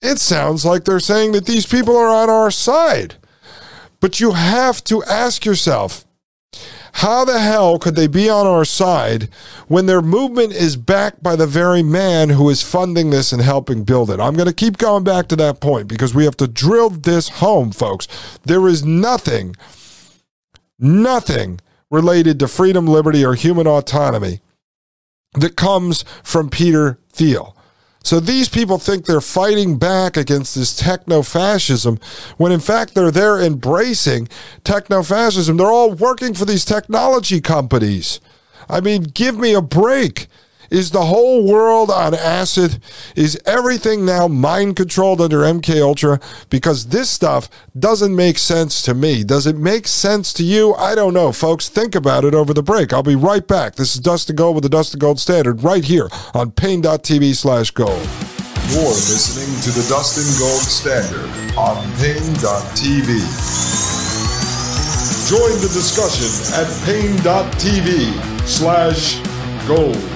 it 0.06 0.18
sounds 0.18 0.64
like 0.64 0.84
they're 0.84 1.00
saying 1.00 1.32
that 1.32 1.46
these 1.46 1.66
people 1.66 1.96
are 1.96 2.08
on 2.08 2.30
our 2.30 2.50
side. 2.50 3.16
But 4.00 4.20
you 4.20 4.32
have 4.32 4.84
to 4.84 5.02
ask 5.04 5.44
yourself, 5.44 6.04
how 6.92 7.26
the 7.26 7.38
hell 7.38 7.78
could 7.78 7.94
they 7.94 8.06
be 8.06 8.30
on 8.30 8.46
our 8.46 8.64
side 8.64 9.28
when 9.68 9.84
their 9.84 10.00
movement 10.00 10.54
is 10.54 10.76
backed 10.76 11.22
by 11.22 11.36
the 11.36 11.46
very 11.46 11.82
man 11.82 12.30
who 12.30 12.48
is 12.48 12.62
funding 12.62 13.10
this 13.10 13.32
and 13.32 13.42
helping 13.42 13.84
build 13.84 14.10
it? 14.10 14.20
I'm 14.20 14.34
going 14.34 14.48
to 14.48 14.54
keep 14.54 14.78
going 14.78 15.04
back 15.04 15.28
to 15.28 15.36
that 15.36 15.60
point 15.60 15.88
because 15.88 16.14
we 16.14 16.24
have 16.24 16.36
to 16.38 16.46
drill 16.46 16.88
this 16.90 17.28
home, 17.28 17.70
folks. 17.70 18.08
There 18.44 18.66
is 18.66 18.84
nothing, 18.84 19.56
nothing 20.78 21.60
related 21.90 22.38
to 22.38 22.48
freedom, 22.48 22.86
liberty, 22.86 23.24
or 23.24 23.34
human 23.34 23.66
autonomy 23.66 24.40
that 25.34 25.56
comes 25.56 26.02
from 26.22 26.48
Peter 26.48 26.98
Thiel. 27.12 27.55
So 28.06 28.20
these 28.20 28.48
people 28.48 28.78
think 28.78 29.04
they're 29.04 29.20
fighting 29.20 29.78
back 29.78 30.16
against 30.16 30.54
this 30.54 30.76
techno 30.76 31.22
fascism 31.22 31.98
when 32.36 32.52
in 32.52 32.60
fact 32.60 32.94
they're 32.94 33.10
there 33.10 33.40
embracing 33.40 34.28
techno 34.62 35.02
fascism. 35.02 35.56
They're 35.56 35.66
all 35.72 35.90
working 35.90 36.32
for 36.32 36.44
these 36.44 36.64
technology 36.64 37.40
companies. 37.40 38.20
I 38.68 38.80
mean, 38.80 39.02
give 39.02 39.36
me 39.36 39.54
a 39.54 39.60
break. 39.60 40.28
Is 40.70 40.90
the 40.90 41.06
whole 41.06 41.46
world 41.46 41.90
on 41.90 42.14
acid? 42.14 42.78
Is 43.14 43.40
everything 43.46 44.04
now 44.04 44.28
mind 44.28 44.76
controlled 44.76 45.20
under 45.20 45.40
MK 45.40 45.80
Ultra? 45.80 46.20
Because 46.50 46.86
this 46.86 47.08
stuff 47.10 47.48
doesn't 47.78 48.14
make 48.14 48.38
sense 48.38 48.82
to 48.82 48.94
me. 48.94 49.24
Does 49.24 49.46
it 49.46 49.56
make 49.56 49.86
sense 49.86 50.32
to 50.34 50.44
you? 50.44 50.74
I 50.74 50.94
don't 50.94 51.14
know, 51.14 51.32
folks. 51.32 51.68
Think 51.68 51.94
about 51.94 52.24
it 52.24 52.34
over 52.34 52.52
the 52.52 52.62
break. 52.62 52.92
I'll 52.92 53.02
be 53.02 53.16
right 53.16 53.46
back. 53.46 53.76
This 53.76 53.94
is 53.94 54.00
Dustin 54.00 54.36
Gold 54.36 54.54
with 54.54 54.62
the 54.62 54.68
Dustin 54.68 54.98
Gold 54.98 55.20
Standard 55.20 55.62
right 55.62 55.84
here 55.84 56.08
on 56.34 56.50
Paine.tv 56.50 57.34
slash 57.34 57.70
gold. 57.70 58.08
You're 58.68 58.88
listening 58.88 59.60
to 59.62 59.70
the 59.70 59.86
Dustin 59.88 60.26
Gold 60.40 60.62
Standard 60.62 61.30
on 61.56 61.76
Paine.tv. 61.98 63.06
Join 65.28 65.60
the 65.60 65.70
discussion 65.72 66.30
at 66.54 66.66
Paine.tv 66.84 68.46
slash 68.46 69.20
gold. 69.66 70.15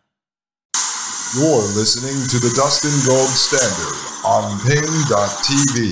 You're 1.33 1.63
listening 1.79 2.27
to 2.27 2.39
the 2.43 2.51
Dustin 2.59 2.91
Gold 3.07 3.29
Standard 3.29 3.95
on 4.27 4.59
Paine.tv. 4.67 5.87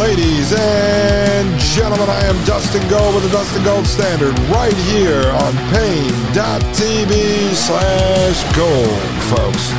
Ladies 0.00 0.52
and 0.52 1.60
gentlemen, 1.60 2.10
I 2.10 2.24
am 2.24 2.44
Dustin 2.44 2.82
Gold 2.88 3.14
with 3.14 3.22
the 3.22 3.30
Dustin 3.30 3.62
Gold 3.62 3.86
Standard 3.86 4.36
right 4.50 4.74
here 4.90 5.30
on 5.30 5.54
Paine.tv 5.70 7.54
slash 7.54 8.56
gold, 8.56 9.00
folks. 9.30 9.70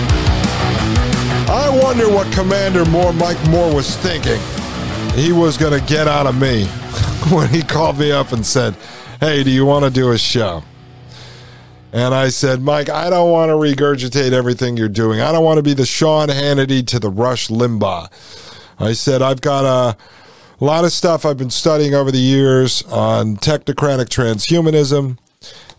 I 1.50 1.78
wonder 1.84 2.08
what 2.08 2.32
Commander 2.32 2.86
Moore, 2.86 3.12
Mike 3.12 3.50
Moore, 3.50 3.76
was 3.76 3.98
thinking. 3.98 4.40
He 5.14 5.34
was 5.34 5.58
going 5.58 5.78
to 5.78 5.86
get 5.86 6.08
out 6.08 6.26
of 6.26 6.40
me 6.40 6.68
when 7.36 7.50
he 7.50 7.62
called 7.62 8.00
me 8.00 8.14
up 8.14 8.32
and 8.32 8.46
said, 8.46 8.78
Hey, 9.22 9.44
do 9.44 9.52
you 9.52 9.68
want 9.68 9.86
to 9.86 9.92
do 9.92 10.10
a 10.10 10.18
show? 10.18 10.64
And 11.94 12.12
I 12.12 12.30
said, 12.30 12.60
Mike, 12.60 12.90
I 12.90 13.08
don't 13.12 13.30
want 13.30 13.50
to 13.50 13.54
regurgitate 13.54 14.32
everything 14.32 14.78
you're 14.78 14.90
doing. 14.90 15.22
I 15.22 15.32
don't 15.32 15.44
want 15.44 15.58
to 15.58 15.62
be 15.62 15.76
the 15.76 15.86
Sean 15.86 16.30
Hannity 16.30 16.84
to 16.88 16.98
the 16.98 17.12
Rush 17.12 17.50
Limbaugh. 17.50 18.10
I 18.80 18.94
said, 18.94 19.22
I've 19.22 19.42
got 19.42 19.64
a 19.64 19.96
lot 20.66 20.86
of 20.86 20.92
stuff 20.92 21.24
I've 21.24 21.38
been 21.38 21.52
studying 21.52 21.94
over 21.94 22.12
the 22.12 22.18
years 22.18 22.82
on 22.88 23.38
technocratic 23.38 24.06
transhumanism, 24.06 25.20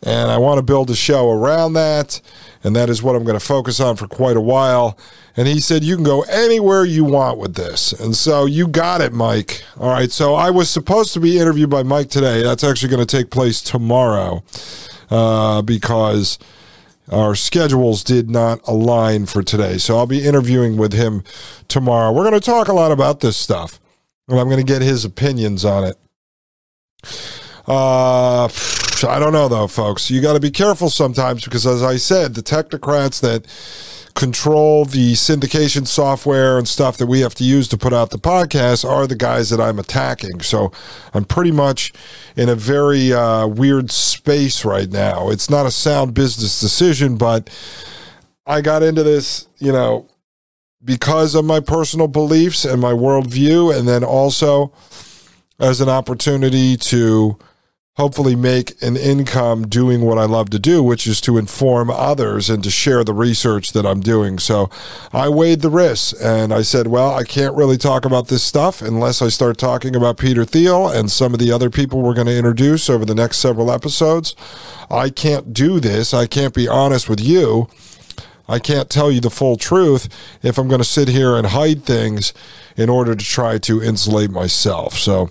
and 0.03 0.31
I 0.31 0.39
want 0.39 0.59
to 0.59 0.63
build 0.63 0.91
a 0.91 0.97
show 0.97 1.31
around 1.31 1.75
that. 1.75 2.21
And 2.65 2.75
that 2.77 2.89
is 2.89 3.03
what 3.03 3.17
I'm 3.17 3.25
going 3.25 3.39
to 3.39 3.45
focus 3.45 3.81
on 3.81 3.97
for 3.97 4.07
quite 4.07 4.37
a 4.37 4.41
while. 4.41 4.99
And 5.37 5.49
he 5.49 5.61
said, 5.61 5.85
You 5.85 5.95
can 5.97 6.05
go 6.05 6.23
anywhere 6.23 6.85
you 6.85 7.05
want 7.05 7.39
with 7.39 7.55
this. 7.55 7.93
And 7.93 8.15
so 8.15 8.45
you 8.45 8.69
got 8.69 9.01
it, 9.01 9.13
Mike. 9.13 9.63
All 9.79 9.91
right. 9.91 10.11
So 10.11 10.35
I 10.35 10.51
was 10.51 10.69
supposed 10.71 11.13
to 11.15 11.21
be 11.21 11.39
interviewed 11.39 11.71
by 11.71 11.83
Mike 11.83 12.11
today. 12.11 12.43
That's 12.43 12.65
actually 12.65 12.91
going 12.91 13.07
to 13.07 13.17
take 13.17 13.31
place 13.31 13.61
tomorrow 13.63 14.43
uh, 15.11 15.63
because 15.63 16.39
our 17.11 17.35
schedules 17.35 18.03
did 18.03 18.31
not 18.31 18.61
align 18.67 19.27
for 19.27 19.43
today. 19.43 19.79
So 19.79 19.99
I'll 19.99 20.07
be 20.07 20.25
interviewing 20.25 20.77
with 20.77 20.93
him 20.93 21.25
tomorrow. 21.69 22.13
We're 22.13 22.29
going 22.29 22.41
to 22.41 22.41
talk 22.41 22.69
a 22.69 22.73
lot 22.73 22.93
about 22.93 23.21
this 23.21 23.37
stuff, 23.37 23.81
and 24.29 24.39
I'm 24.39 24.49
going 24.49 24.65
to 24.65 24.73
get 24.73 24.83
his 24.83 25.05
opinions 25.05 25.65
on 25.65 25.85
it. 25.85 25.97
Uh, 27.67 28.49
I 29.09 29.19
don't 29.19 29.33
know 29.33 29.49
though, 29.49 29.67
folks. 29.67 30.11
You 30.11 30.21
got 30.21 30.35
to 30.35 30.41
be 30.41 30.51
careful 30.51 30.91
sometimes 30.91 31.45
because, 31.45 31.67
as 31.67 31.83
I 31.83 31.97
said, 31.97 32.35
the 32.35 32.43
technocrats 32.43 33.21
that 33.21 33.47
control 34.15 34.85
the 34.85 35.15
syndication 35.15 35.87
software 35.87 36.59
and 36.59 36.69
stuff 36.69 36.99
that 36.99 37.07
we 37.07 37.21
have 37.21 37.35
to 37.35 37.45
use 37.45 37.67
to 37.69 37.79
put 37.79 37.93
out 37.93 38.11
the 38.11 38.19
podcast 38.19 38.89
are 38.89 39.07
the 39.07 39.17
guys 39.17 39.49
that 39.51 39.61
I'm 39.61 39.79
attacking. 39.79 40.43
So 40.43 40.71
I'm 41.15 41.25
pretty 41.25 41.51
much 41.51 41.93
in 42.37 42.49
a 42.49 42.55
very 42.55 43.13
uh, 43.13 43.47
weird 43.47 43.91
space 43.91 44.65
right 44.65 44.91
now. 44.91 45.31
It's 45.31 45.49
not 45.49 45.67
a 45.67 45.71
sound 45.71 46.15
business 46.15 46.61
decision, 46.61 47.17
but 47.17 47.49
I 48.47 48.61
got 48.61 48.83
into 48.83 49.03
this, 49.03 49.49
you 49.59 49.73
know, 49.73 50.09
because 50.85 51.35
of 51.35 51.45
my 51.45 51.61
personal 51.61 52.09
beliefs 52.09 52.65
and 52.65 52.81
my 52.81 52.93
worldview, 52.93 53.77
and 53.77 53.89
then 53.89 54.03
also 54.05 54.73
as 55.59 55.81
an 55.81 55.89
opportunity 55.89 56.77
to 56.77 57.39
hopefully 57.97 58.35
make 58.35 58.81
an 58.83 58.97
income 58.97 59.69
doing 59.69 60.01
what 60.01 60.17
I 60.17 60.25
love 60.25 60.49
to 60.51 60.59
do, 60.59 60.83
which 60.83 61.07
is 61.07 61.21
to 61.23 61.37
inform 61.37 61.91
others 61.91 62.49
and 62.49 62.65
to 62.65 62.71
share 62.71 63.05
the 63.05 63.13
research 63.13 63.73
that 63.73 63.85
I'm 63.85 64.01
doing. 64.01 64.39
So 64.39 64.71
I 65.13 65.29
weighed 65.29 65.61
the 65.61 65.69
risks 65.69 66.19
and 66.19 66.55
I 66.55 66.63
said, 66.63 66.87
well, 66.87 67.15
I 67.15 67.25
can't 67.25 67.55
really 67.55 67.77
talk 67.77 68.07
about 68.07 68.29
this 68.29 68.43
stuff 68.43 68.81
unless 68.81 69.21
I 69.21 69.29
start 69.29 69.59
talking 69.59 69.95
about 69.95 70.17
Peter 70.17 70.47
Thiel 70.47 70.89
and 70.89 71.11
some 71.11 71.35
of 71.35 71.39
the 71.39 71.53
other 71.53 71.69
people 71.69 72.01
we're 72.01 72.15
going 72.15 72.29
to 72.29 72.37
introduce 72.37 72.89
over 72.89 73.05
the 73.05 73.15
next 73.15 73.39
several 73.39 73.71
episodes. 73.71 74.35
I 74.91 75.11
can't 75.11 75.53
do 75.53 75.79
this. 75.79 76.15
I 76.15 76.27
can't 76.27 76.55
be 76.55 76.67
honest 76.67 77.11
with 77.11 77.21
you. 77.21 77.69
I 78.49 78.59
can't 78.59 78.89
tell 78.89 79.11
you 79.11 79.21
the 79.21 79.31
full 79.31 79.57
truth 79.57 80.09
if 80.43 80.59
I'm 80.59 80.69
going 80.69 80.81
to 80.81 80.85
sit 80.85 81.09
here 81.09 81.37
and 81.37 81.47
hide 81.47 81.85
things 81.85 82.33
in 82.77 82.89
order 82.89 83.15
to 83.15 83.25
try 83.25 83.59
to 83.59 83.83
insulate 83.83 84.31
myself. 84.31 84.95
So, 84.95 85.31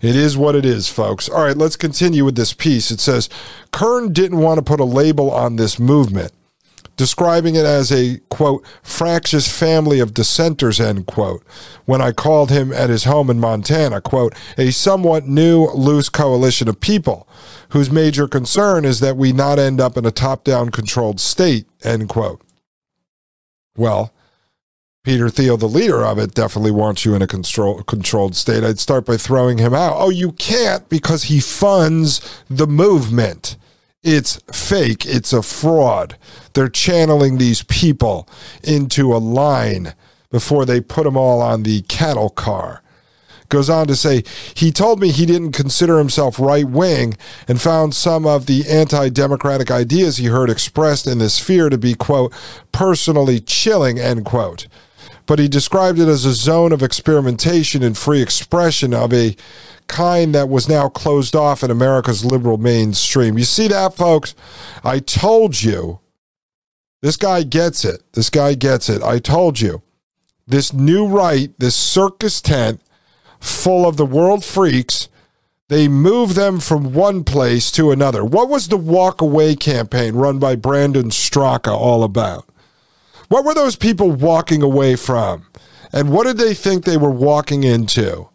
it 0.00 0.16
is 0.16 0.36
what 0.36 0.54
it 0.54 0.64
is, 0.64 0.88
folks. 0.88 1.28
All 1.28 1.44
right, 1.44 1.56
let's 1.56 1.76
continue 1.76 2.24
with 2.24 2.36
this 2.36 2.52
piece. 2.52 2.90
It 2.90 3.00
says 3.00 3.28
Kirn 3.72 4.12
didn't 4.12 4.38
want 4.38 4.58
to 4.58 4.62
put 4.62 4.80
a 4.80 4.84
label 4.84 5.30
on 5.30 5.56
this 5.56 5.78
movement, 5.78 6.32
describing 6.96 7.54
it 7.54 7.64
as 7.64 7.90
a, 7.90 8.20
quote, 8.30 8.64
fractious 8.82 9.50
family 9.50 10.00
of 10.00 10.14
dissenters, 10.14 10.80
end 10.80 11.06
quote, 11.06 11.44
when 11.84 12.00
I 12.00 12.12
called 12.12 12.50
him 12.50 12.72
at 12.72 12.90
his 12.90 13.04
home 13.04 13.30
in 13.30 13.40
Montana, 13.40 14.00
quote, 14.00 14.34
a 14.56 14.70
somewhat 14.70 15.26
new, 15.26 15.66
loose 15.70 16.08
coalition 16.08 16.68
of 16.68 16.80
people 16.80 17.28
whose 17.70 17.90
major 17.90 18.26
concern 18.26 18.84
is 18.84 19.00
that 19.00 19.16
we 19.16 19.32
not 19.32 19.58
end 19.58 19.80
up 19.80 19.96
in 19.96 20.06
a 20.06 20.10
top 20.10 20.44
down 20.44 20.70
controlled 20.70 21.20
state, 21.20 21.66
end 21.82 22.08
quote. 22.08 22.40
Well, 23.76 24.12
Peter 25.08 25.30
Thiel, 25.30 25.56
the 25.56 25.66
leader 25.66 26.04
of 26.04 26.18
it, 26.18 26.34
definitely 26.34 26.70
wants 26.70 27.06
you 27.06 27.14
in 27.14 27.22
a 27.22 27.26
control, 27.26 27.82
controlled 27.84 28.36
state. 28.36 28.62
I'd 28.62 28.78
start 28.78 29.06
by 29.06 29.16
throwing 29.16 29.56
him 29.56 29.72
out. 29.72 29.94
Oh, 29.96 30.10
you 30.10 30.32
can't 30.32 30.86
because 30.90 31.22
he 31.22 31.40
funds 31.40 32.20
the 32.50 32.66
movement. 32.66 33.56
It's 34.02 34.36
fake. 34.52 35.06
It's 35.06 35.32
a 35.32 35.40
fraud. 35.40 36.18
They're 36.52 36.68
channeling 36.68 37.38
these 37.38 37.62
people 37.62 38.28
into 38.62 39.14
a 39.14 39.16
line 39.16 39.94
before 40.30 40.66
they 40.66 40.78
put 40.78 41.04
them 41.04 41.16
all 41.16 41.40
on 41.40 41.62
the 41.62 41.80
cattle 41.88 42.28
car. 42.28 42.82
Goes 43.48 43.70
on 43.70 43.86
to 43.86 43.96
say, 43.96 44.24
he 44.52 44.70
told 44.70 45.00
me 45.00 45.10
he 45.10 45.24
didn't 45.24 45.52
consider 45.52 45.96
himself 45.96 46.38
right 46.38 46.68
wing 46.68 47.16
and 47.48 47.58
found 47.58 47.94
some 47.94 48.26
of 48.26 48.44
the 48.44 48.68
anti 48.68 49.08
democratic 49.08 49.70
ideas 49.70 50.18
he 50.18 50.26
heard 50.26 50.50
expressed 50.50 51.06
in 51.06 51.16
this 51.16 51.32
sphere 51.32 51.70
to 51.70 51.78
be, 51.78 51.94
quote, 51.94 52.30
personally 52.72 53.40
chilling, 53.40 53.98
end 53.98 54.26
quote 54.26 54.66
but 55.28 55.38
he 55.38 55.46
described 55.46 55.98
it 55.98 56.08
as 56.08 56.24
a 56.24 56.32
zone 56.32 56.72
of 56.72 56.82
experimentation 56.82 57.82
and 57.82 57.96
free 57.96 58.22
expression 58.22 58.94
of 58.94 59.12
a 59.12 59.36
kind 59.86 60.34
that 60.34 60.48
was 60.48 60.70
now 60.70 60.88
closed 60.88 61.36
off 61.36 61.62
in 61.62 61.70
America's 61.70 62.24
liberal 62.24 62.56
mainstream. 62.56 63.36
You 63.36 63.44
see 63.44 63.68
that, 63.68 63.94
folks? 63.94 64.34
I 64.82 64.98
told 64.98 65.62
you. 65.62 66.00
This 67.02 67.18
guy 67.18 67.42
gets 67.42 67.84
it. 67.84 68.02
This 68.14 68.30
guy 68.30 68.54
gets 68.54 68.88
it. 68.88 69.02
I 69.02 69.18
told 69.18 69.60
you. 69.60 69.82
This 70.46 70.72
new 70.72 71.06
right, 71.06 71.52
this 71.58 71.76
circus 71.76 72.40
tent 72.40 72.80
full 73.38 73.86
of 73.86 73.98
the 73.98 74.06
world 74.06 74.42
freaks, 74.44 75.08
they 75.68 75.88
move 75.88 76.36
them 76.36 76.58
from 76.58 76.94
one 76.94 77.22
place 77.22 77.70
to 77.72 77.90
another. 77.90 78.24
What 78.24 78.48
was 78.48 78.68
the 78.68 78.78
walk 78.78 79.20
away 79.20 79.56
campaign 79.56 80.14
run 80.14 80.38
by 80.38 80.56
Brandon 80.56 81.10
Straka 81.10 81.70
all 81.70 82.02
about? 82.02 82.48
What 83.28 83.44
were 83.44 83.54
those 83.54 83.76
people 83.76 84.10
walking 84.10 84.62
away 84.62 84.96
from? 84.96 85.46
And 85.92 86.10
what 86.10 86.26
did 86.26 86.38
they 86.38 86.54
think 86.54 86.84
they 86.84 86.96
were 86.96 87.10
walking 87.10 87.64
into? 87.64 88.28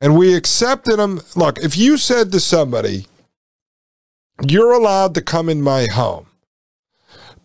And 0.00 0.16
we 0.16 0.34
accepted 0.34 0.98
them. 0.98 1.20
Look, 1.36 1.58
if 1.58 1.76
you 1.76 1.96
said 1.96 2.32
to 2.32 2.40
somebody, 2.40 3.06
you're 4.46 4.72
allowed 4.72 5.14
to 5.14 5.22
come 5.22 5.48
in 5.48 5.60
my 5.62 5.86
home, 5.86 6.26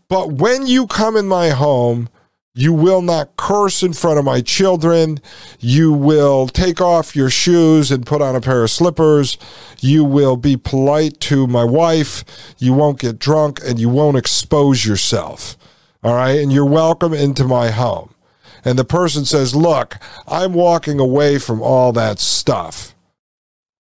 but 0.07 0.31
when 0.31 0.67
you 0.67 0.87
come 0.87 1.17
in 1.17 1.27
my 1.27 1.49
home, 1.49 2.09
You 2.57 2.71
will 2.71 3.01
not 3.01 3.35
curse 3.35 3.83
in 3.83 3.91
front 3.91 4.17
of 4.17 4.23
my 4.23 4.39
children. 4.39 5.19
You 5.59 5.91
will 5.91 6.47
take 6.47 6.79
off 6.79 7.13
your 7.13 7.29
shoes 7.29 7.91
and 7.91 8.05
put 8.05 8.21
on 8.21 8.33
a 8.33 8.39
pair 8.39 8.63
of 8.63 8.71
slippers. 8.71 9.37
You 9.81 10.05
will 10.05 10.37
be 10.37 10.55
polite 10.55 11.19
to 11.21 11.47
my 11.47 11.65
wife. 11.65 12.23
You 12.57 12.71
won't 12.71 12.99
get 12.99 13.19
drunk 13.19 13.59
and 13.65 13.77
you 13.77 13.89
won't 13.89 14.15
expose 14.15 14.85
yourself. 14.85 15.57
All 16.05 16.13
right. 16.13 16.39
And 16.39 16.53
you're 16.53 16.63
welcome 16.63 17.15
into 17.15 17.45
my 17.45 17.71
home. 17.71 18.13
And 18.63 18.77
the 18.77 18.85
person 18.85 19.25
says, 19.25 19.55
Look, 19.55 19.95
I'm 20.27 20.53
walking 20.53 20.99
away 20.99 21.39
from 21.39 21.63
all 21.63 21.91
that 21.93 22.19
stuff. 22.19 22.93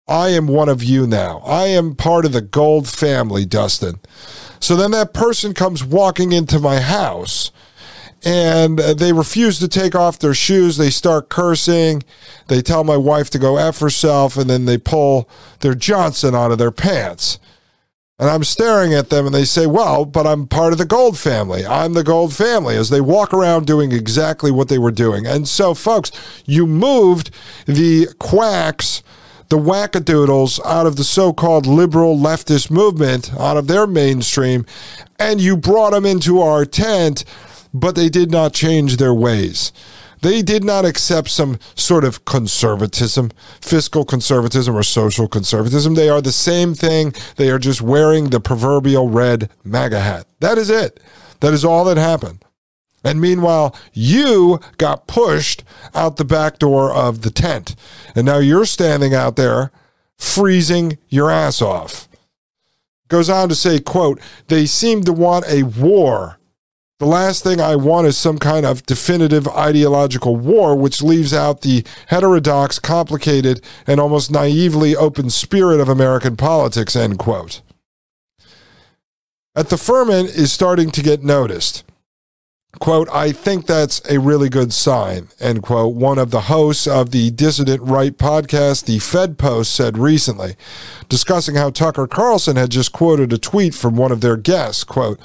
I 0.06 0.28
am 0.28 0.46
one 0.46 0.68
of 0.68 0.84
you 0.84 1.06
now. 1.06 1.38
I 1.46 1.68
am 1.68 1.94
part 1.94 2.26
of 2.26 2.32
the 2.32 2.42
gold 2.42 2.86
family, 2.86 3.46
Dustin. 3.46 4.00
So 4.60 4.76
then 4.76 4.90
that 4.90 5.14
person 5.14 5.54
comes 5.54 5.82
walking 5.82 6.32
into 6.32 6.58
my 6.58 6.80
house 6.80 7.52
and 8.22 8.78
they 8.78 9.14
refuse 9.14 9.58
to 9.60 9.68
take 9.68 9.94
off 9.94 10.18
their 10.18 10.34
shoes. 10.34 10.76
They 10.76 10.90
start 10.90 11.30
cursing. 11.30 12.02
They 12.48 12.60
tell 12.60 12.84
my 12.84 12.98
wife 12.98 13.30
to 13.30 13.38
go 13.38 13.56
F 13.56 13.78
herself, 13.78 14.36
and 14.36 14.50
then 14.50 14.66
they 14.66 14.76
pull 14.76 15.26
their 15.60 15.74
Johnson 15.74 16.34
out 16.34 16.52
of 16.52 16.58
their 16.58 16.70
pants. 16.70 17.38
And 18.20 18.28
I'm 18.28 18.44
staring 18.44 18.92
at 18.92 19.08
them, 19.08 19.24
and 19.24 19.34
they 19.34 19.46
say, 19.46 19.66
Well, 19.66 20.04
but 20.04 20.26
I'm 20.26 20.46
part 20.46 20.72
of 20.72 20.78
the 20.78 20.84
Gold 20.84 21.18
family. 21.18 21.66
I'm 21.66 21.94
the 21.94 22.04
Gold 22.04 22.34
family, 22.34 22.76
as 22.76 22.90
they 22.90 23.00
walk 23.00 23.32
around 23.32 23.66
doing 23.66 23.92
exactly 23.92 24.50
what 24.50 24.68
they 24.68 24.78
were 24.78 24.90
doing. 24.90 25.26
And 25.26 25.48
so, 25.48 25.72
folks, 25.74 26.12
you 26.44 26.66
moved 26.66 27.30
the 27.66 28.08
quacks 28.18 29.02
the 29.48 29.58
wackadoodles 29.58 30.64
out 30.64 30.86
of 30.86 30.94
the 30.94 31.02
so 31.02 31.32
called 31.32 31.66
liberal 31.66 32.16
leftist 32.16 32.70
movement, 32.70 33.34
out 33.34 33.56
of 33.56 33.66
their 33.66 33.84
mainstream, 33.84 34.64
and 35.18 35.40
you 35.40 35.56
brought 35.56 35.90
them 35.90 36.06
into 36.06 36.40
our 36.40 36.64
tent 36.64 37.24
but 37.72 37.94
they 37.94 38.08
did 38.08 38.30
not 38.30 38.52
change 38.52 38.96
their 38.96 39.14
ways. 39.14 39.72
They 40.22 40.42
did 40.42 40.64
not 40.64 40.84
accept 40.84 41.30
some 41.30 41.58
sort 41.74 42.04
of 42.04 42.24
conservatism, 42.24 43.30
fiscal 43.60 44.04
conservatism, 44.04 44.76
or 44.76 44.82
social 44.82 45.28
conservatism. 45.28 45.94
They 45.94 46.08
are 46.08 46.20
the 46.20 46.32
same 46.32 46.74
thing. 46.74 47.14
They 47.36 47.50
are 47.50 47.58
just 47.58 47.80
wearing 47.80 48.30
the 48.30 48.40
proverbial 48.40 49.08
red 49.08 49.50
MAGA 49.64 50.00
hat. 50.00 50.26
That 50.40 50.58
is 50.58 50.68
it. 50.68 51.00
That 51.40 51.54
is 51.54 51.64
all 51.64 51.84
that 51.86 51.96
happened. 51.96 52.44
And 53.02 53.20
meanwhile, 53.20 53.74
you 53.94 54.60
got 54.76 55.06
pushed 55.06 55.64
out 55.94 56.16
the 56.18 56.24
back 56.24 56.58
door 56.58 56.92
of 56.92 57.22
the 57.22 57.30
tent. 57.30 57.74
And 58.14 58.26
now 58.26 58.38
you're 58.38 58.66
standing 58.66 59.14
out 59.14 59.36
there 59.36 59.72
freezing 60.18 60.98
your 61.08 61.30
ass 61.30 61.62
off. 61.62 62.08
Goes 63.08 63.30
on 63.30 63.48
to 63.48 63.54
say, 63.54 63.80
quote, 63.80 64.20
they 64.48 64.66
seem 64.66 65.02
to 65.04 65.12
want 65.12 65.46
a 65.48 65.62
war 65.62 66.38
the 67.00 67.06
last 67.06 67.42
thing 67.42 67.62
I 67.62 67.76
want 67.76 68.06
is 68.06 68.18
some 68.18 68.36
kind 68.36 68.66
of 68.66 68.84
definitive 68.84 69.48
ideological 69.48 70.36
war, 70.36 70.76
which 70.76 71.00
leaves 71.00 71.32
out 71.32 71.62
the 71.62 71.82
heterodox, 72.08 72.78
complicated, 72.78 73.64
and 73.86 73.98
almost 73.98 74.30
naively 74.30 74.94
open 74.94 75.30
spirit 75.30 75.80
of 75.80 75.88
American 75.88 76.36
politics, 76.36 76.94
end 76.94 77.18
quote. 77.18 77.62
At 79.56 79.70
the 79.70 79.78
Furman 79.78 80.26
is 80.26 80.52
starting 80.52 80.90
to 80.90 81.02
get 81.02 81.24
noticed. 81.24 81.84
Quote, 82.78 83.08
I 83.12 83.32
think 83.32 83.66
that's 83.66 84.00
a 84.08 84.20
really 84.20 84.48
good 84.48 84.72
sign, 84.72 85.28
end 85.40 85.62
quote. 85.62 85.94
One 85.94 86.18
of 86.18 86.30
the 86.30 86.42
hosts 86.42 86.86
of 86.86 87.10
the 87.10 87.30
Dissident 87.32 87.82
Right 87.82 88.16
podcast, 88.16 88.84
The 88.84 89.00
Fed 89.00 89.38
Post, 89.38 89.74
said 89.74 89.98
recently, 89.98 90.54
discussing 91.08 91.56
how 91.56 91.70
Tucker 91.70 92.06
Carlson 92.06 92.56
had 92.56 92.70
just 92.70 92.92
quoted 92.92 93.32
a 93.32 93.38
tweet 93.38 93.74
from 93.74 93.96
one 93.96 94.12
of 94.12 94.20
their 94.20 94.36
guests, 94.36 94.84
quote, 94.84 95.18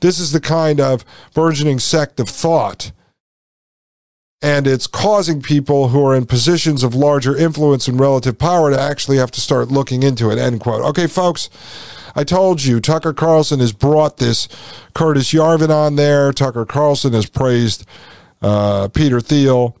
this 0.00 0.18
is 0.18 0.32
the 0.32 0.40
kind 0.40 0.80
of 0.80 1.04
burgeoning 1.34 1.78
sect 1.78 2.18
of 2.18 2.30
thought. 2.30 2.92
And 4.42 4.66
it's 4.66 4.86
causing 4.86 5.42
people 5.42 5.88
who 5.88 6.04
are 6.04 6.14
in 6.14 6.26
positions 6.26 6.82
of 6.82 6.94
larger 6.94 7.36
influence 7.36 7.88
and 7.88 7.98
relative 8.00 8.38
power 8.38 8.70
to 8.70 8.80
actually 8.80 9.16
have 9.18 9.30
to 9.32 9.40
start 9.40 9.68
looking 9.68 10.02
into 10.02 10.30
it. 10.30 10.38
End 10.38 10.60
quote. 10.60 10.82
Okay, 10.82 11.06
folks, 11.06 11.48
I 12.16 12.24
told 12.24 12.64
you 12.64 12.80
Tucker 12.80 13.12
Carlson 13.12 13.60
has 13.60 13.74
brought 13.74 14.16
this 14.16 14.48
Curtis 14.94 15.32
Yarvin 15.32 15.68
on 15.68 15.96
there. 15.96 16.32
Tucker 16.32 16.64
Carlson 16.64 17.12
has 17.12 17.26
praised 17.26 17.86
uh, 18.40 18.88
Peter 18.88 19.20
Thiel. 19.20 19.76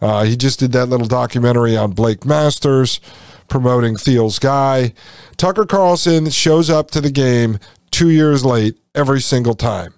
Uh, 0.00 0.24
he 0.24 0.36
just 0.36 0.60
did 0.60 0.70
that 0.72 0.86
little 0.86 1.08
documentary 1.08 1.76
on 1.76 1.90
Blake 1.90 2.24
Masters 2.24 3.00
promoting 3.48 3.96
Thiel's 3.96 4.38
guy. 4.38 4.94
Tucker 5.36 5.66
Carlson 5.66 6.30
shows 6.30 6.70
up 6.70 6.90
to 6.92 7.00
the 7.00 7.10
game 7.10 7.58
two 7.90 8.10
years 8.10 8.44
late 8.44 8.78
every 8.94 9.20
single 9.20 9.54
time. 9.54 9.92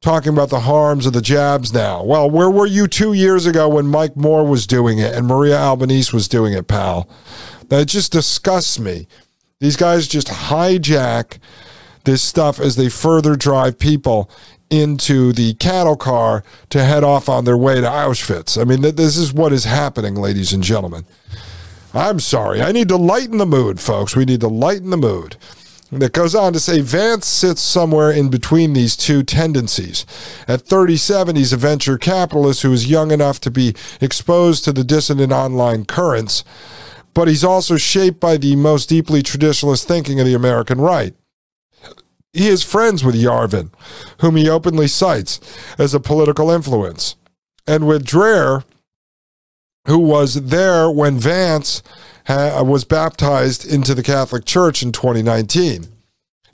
Talking 0.00 0.32
about 0.32 0.50
the 0.50 0.60
harms 0.60 1.06
of 1.06 1.14
the 1.14 1.22
jabs 1.22 1.72
now. 1.72 2.04
Well, 2.04 2.28
where 2.28 2.50
were 2.50 2.66
you 2.66 2.86
two 2.86 3.14
years 3.14 3.46
ago 3.46 3.68
when 3.68 3.86
Mike 3.86 4.16
Moore 4.16 4.44
was 4.44 4.66
doing 4.66 4.98
it 4.98 5.14
and 5.14 5.26
Maria 5.26 5.56
Albanese 5.56 6.14
was 6.14 6.28
doing 6.28 6.52
it, 6.52 6.68
pal? 6.68 7.08
That 7.68 7.86
just 7.86 8.12
disgusts 8.12 8.78
me. 8.78 9.06
These 9.60 9.76
guys 9.76 10.08
just 10.08 10.28
hijack 10.28 11.38
this 12.04 12.22
stuff 12.22 12.60
as 12.60 12.76
they 12.76 12.88
further 12.88 13.36
drive 13.36 13.78
people 13.78 14.30
into 14.68 15.32
the 15.32 15.54
cattle 15.54 15.96
car 15.96 16.42
to 16.70 16.84
head 16.84 17.04
off 17.04 17.28
on 17.28 17.44
their 17.44 17.56
way 17.56 17.80
to 17.80 17.86
Auschwitz. 17.86 18.60
I 18.60 18.64
mean, 18.64 18.82
this 18.82 19.16
is 19.16 19.32
what 19.32 19.52
is 19.52 19.64
happening, 19.64 20.16
ladies 20.16 20.52
and 20.52 20.62
gentlemen. 20.62 21.04
I'm 21.94 22.18
sorry. 22.18 22.60
I 22.60 22.72
need 22.72 22.88
to 22.88 22.96
lighten 22.96 23.38
the 23.38 23.46
mood, 23.46 23.78
folks. 23.78 24.16
We 24.16 24.24
need 24.24 24.40
to 24.40 24.48
lighten 24.48 24.90
the 24.90 24.96
mood. 24.96 25.36
That 25.92 26.12
goes 26.12 26.34
on 26.34 26.52
to 26.54 26.60
say 26.60 26.80
Vance 26.80 27.24
sits 27.24 27.60
somewhere 27.60 28.10
in 28.10 28.28
between 28.28 28.72
these 28.72 28.96
two 28.96 29.22
tendencies. 29.22 30.04
At 30.48 30.62
37, 30.62 31.36
he's 31.36 31.52
a 31.52 31.56
venture 31.56 31.98
capitalist 31.98 32.62
who 32.62 32.72
is 32.72 32.90
young 32.90 33.12
enough 33.12 33.38
to 33.40 33.50
be 33.50 33.76
exposed 34.00 34.64
to 34.64 34.72
the 34.72 34.82
dissident 34.82 35.32
online 35.32 35.84
currents, 35.84 36.42
but 37.14 37.28
he's 37.28 37.44
also 37.44 37.76
shaped 37.76 38.20
by 38.20 38.36
the 38.36 38.56
most 38.56 38.88
deeply 38.88 39.22
traditionalist 39.22 39.84
thinking 39.84 40.20
of 40.20 40.26
the 40.26 40.34
American 40.34 40.80
right. 40.80 41.14
He 42.32 42.48
is 42.48 42.64
friends 42.64 43.04
with 43.04 43.14
Yarvin, 43.14 43.70
whom 44.20 44.34
he 44.34 44.48
openly 44.48 44.88
cites 44.88 45.40
as 45.78 45.94
a 45.94 46.00
political 46.00 46.50
influence, 46.50 47.14
and 47.66 47.86
with 47.86 48.04
Dreher, 48.04 48.64
who 49.86 49.98
was 49.98 50.34
there 50.46 50.90
when 50.90 51.18
Vance 51.18 51.82
ha- 52.26 52.62
was 52.62 52.84
baptized 52.84 53.64
into 53.64 53.94
the 53.94 54.02
Catholic 54.02 54.44
Church 54.44 54.82
in 54.82 54.90
2019. 54.90 55.93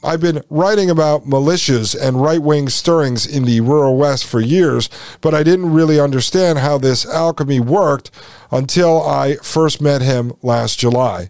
I've 0.03 0.21
been 0.21 0.43
writing 0.49 0.89
about 0.89 1.27
militias 1.27 1.95
and 1.95 2.23
right 2.23 2.41
wing 2.41 2.71
stirrings 2.71 3.27
in 3.27 3.45
the 3.45 3.61
rural 3.61 3.99
West 3.99 4.25
for 4.25 4.41
years, 4.41 4.89
but 5.21 5.35
I 5.35 5.43
didn't 5.43 5.75
really 5.75 6.01
understand 6.01 6.59
how 6.59 6.79
this 6.79 7.05
alchemy 7.05 7.61
worked 7.61 8.11
until 8.51 9.03
I 9.07 9.37
first 9.37 9.83
met 9.83 10.01
him 10.01 10.33
last 10.43 10.79
July. 10.79 11.29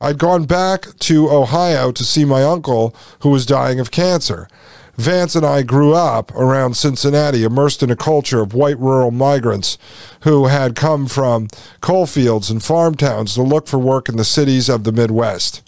I'd 0.00 0.18
gone 0.18 0.44
back 0.44 0.96
to 1.00 1.28
Ohio 1.28 1.90
to 1.90 2.04
see 2.04 2.24
my 2.24 2.44
uncle 2.44 2.94
who 3.20 3.30
was 3.30 3.46
dying 3.46 3.80
of 3.80 3.90
cancer. 3.90 4.48
Vance 4.96 5.34
and 5.34 5.44
I 5.44 5.62
grew 5.62 5.92
up 5.92 6.32
around 6.36 6.76
Cincinnati, 6.76 7.42
immersed 7.42 7.82
in 7.82 7.90
a 7.90 7.96
culture 7.96 8.40
of 8.40 8.54
white 8.54 8.78
rural 8.78 9.10
migrants 9.10 9.76
who 10.20 10.46
had 10.46 10.76
come 10.76 11.08
from 11.08 11.48
coal 11.80 12.06
fields 12.06 12.48
and 12.48 12.62
farm 12.62 12.94
towns 12.94 13.34
to 13.34 13.42
look 13.42 13.66
for 13.66 13.78
work 13.78 14.08
in 14.08 14.16
the 14.16 14.24
cities 14.24 14.68
of 14.68 14.84
the 14.84 14.92
Midwest. 14.92 15.62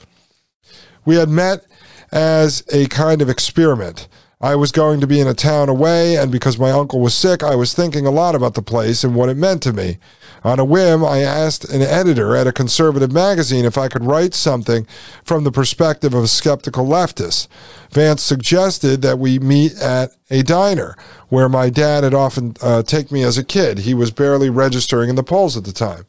We 1.05 1.17
had 1.17 1.29
met 1.29 1.65
as 2.15 2.63
a 2.73 2.87
kind 2.87 3.21
of 3.21 3.29
experiment. 3.29 4.09
I 4.41 4.57
was 4.57 4.73
going 4.73 5.01
to 5.01 5.07
be 5.07 5.21
in 5.21 5.27
a 5.27 5.35
town 5.35 5.69
away, 5.69 6.17
and 6.17 6.31
because 6.31 6.59
my 6.59 6.71
uncle 6.71 7.01
was 7.01 7.15
sick, 7.15 7.43
I 7.43 7.55
was 7.55 7.75
thinking 7.75 8.07
a 8.07 8.11
lot 8.11 8.35
about 8.35 8.55
the 8.55 8.63
place 8.63 9.03
and 9.03 9.15
what 9.15 9.29
it 9.29 9.37
meant 9.37 9.63
to 9.63 9.73
me. 9.73 9.99
On 10.45 10.59
a 10.59 10.65
whim, 10.65 11.03
I 11.03 11.21
asked 11.21 11.65
an 11.65 11.81
editor 11.81 12.37
at 12.37 12.47
a 12.47 12.53
conservative 12.53 13.11
magazine 13.11 13.65
if 13.65 13.79
I 13.79 13.89
could 13.89 14.05
write 14.05 14.35
something 14.35 14.87
from 15.25 15.45
the 15.45 15.51
perspective 15.51 16.13
of 16.13 16.25
a 16.25 16.29
skeptical 16.29 16.87
leftist. 16.87 17.49
Vance 17.91 18.23
suggested 18.23 19.01
that 19.03 19.19
we 19.19 19.39
meet 19.39 19.75
at 19.79 20.11
a 20.31 20.43
diner 20.43 20.97
where 21.31 21.49
my 21.49 21.71
dad 21.71 22.05
had 22.05 22.13
often 22.13 22.55
uh, 22.61 22.83
take 22.83 23.11
me 23.11 23.23
as 23.23 23.39
a 23.39 23.45
kid. 23.45 23.79
He 23.79 23.95
was 23.95 24.11
barely 24.11 24.51
registering 24.51 25.09
in 25.09 25.17
the 25.17 25.23
polls 25.23 25.57
at 25.57 25.65
the 25.65 25.73
time. 25.73 26.05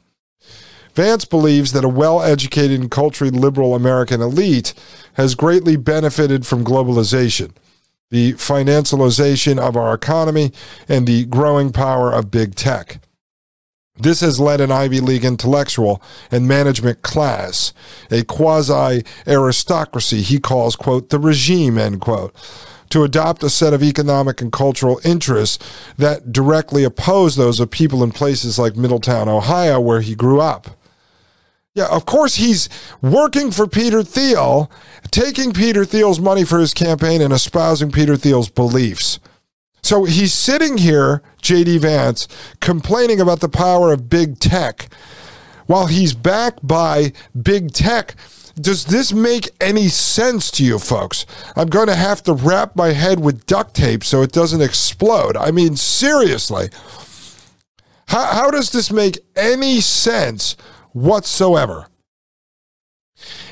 Vance 0.96 1.26
believes 1.26 1.74
that 1.74 1.84
a 1.84 1.90
well 1.90 2.22
educated 2.22 2.80
and 2.80 2.90
culturally 2.90 3.38
liberal 3.38 3.76
American 3.76 4.22
elite 4.22 4.74
has 5.14 5.36
greatly 5.36 5.76
benefited 5.76 6.48
from 6.48 6.64
globalization, 6.64 7.52
the 8.10 8.34
financialization 8.34 9.60
of 9.60 9.76
our 9.76 9.94
economy, 9.94 10.54
and 10.88 11.06
the 11.06 11.26
growing 11.26 11.74
power 11.74 12.14
of 12.14 12.32
big 12.32 12.56
tech. 12.56 13.00
This 13.98 14.22
has 14.22 14.40
led 14.40 14.62
an 14.62 14.72
Ivy 14.72 15.02
League 15.02 15.26
intellectual 15.26 16.02
and 16.32 16.48
management 16.48 17.02
class, 17.02 17.74
a 18.10 18.24
quasi 18.24 19.04
aristocracy 19.28 20.22
he 20.22 20.40
calls, 20.40 20.78
quote, 20.78 21.10
the 21.10 21.20
regime, 21.20 21.78
end 21.78 22.00
quote, 22.00 22.34
to 22.90 23.04
adopt 23.04 23.44
a 23.44 23.50
set 23.50 23.74
of 23.74 23.84
economic 23.84 24.42
and 24.42 24.52
cultural 24.52 25.02
interests 25.04 25.94
that 25.98 26.32
directly 26.32 26.86
oppose 26.86 27.36
those 27.36 27.60
of 27.60 27.70
people 27.72 28.04
in 28.04 28.12
places 28.12 28.58
like 28.60 28.78
Middletown, 28.78 29.28
Ohio, 29.28 29.80
where 29.80 30.02
he 30.02 30.16
grew 30.16 30.40
up. 30.40 30.78
Yeah, 31.76 31.88
of 31.88 32.06
course 32.06 32.36
he's 32.36 32.70
working 33.02 33.52
for 33.52 33.68
Peter 33.68 34.02
Thiel, 34.02 34.72
taking 35.12 35.52
Peter 35.52 35.84
Thiel's 35.84 36.22
money 36.22 36.46
for 36.46 36.58
his 36.58 36.74
campaign 36.74 37.22
and 37.22 37.34
espousing 37.34 37.92
Peter 37.92 38.16
Thiel's 38.16 38.50
beliefs. 38.50 39.20
So 39.84 40.06
he's 40.06 40.34
sitting 40.34 40.78
here, 40.78 41.22
JD 41.44 41.80
Vance, 41.80 42.30
complaining 42.62 43.20
about 43.20 43.42
the 43.42 43.50
power 43.50 43.92
of 43.92 44.10
big 44.10 44.40
tech 44.40 44.88
while 45.68 45.88
he's 45.88 46.14
backed 46.14 46.66
by 46.66 47.12
big 47.40 47.72
tech. 47.74 48.16
Does 48.56 48.86
this 48.86 49.12
make 49.12 49.50
any 49.60 49.90
sense 49.90 50.50
to 50.52 50.64
you 50.64 50.80
folks? 50.80 51.26
I'm 51.58 51.68
going 51.68 51.88
to 51.88 51.96
have 51.96 52.24
to 52.24 52.34
wrap 52.34 52.78
my 52.78 52.94
head 52.94 53.20
with 53.20 53.46
duct 53.48 53.76
tape 53.76 54.06
so 54.06 54.22
it 54.22 54.32
doesn't 54.32 54.62
explode. 54.62 55.36
I 55.36 55.52
mean, 55.52 55.76
seriously. 55.76 56.70
How, 58.08 58.26
how 58.28 58.50
does 58.50 58.72
this 58.72 58.94
make 58.94 59.20
any 59.36 59.82
sense 59.82 60.56
whatsoever? 60.96 61.88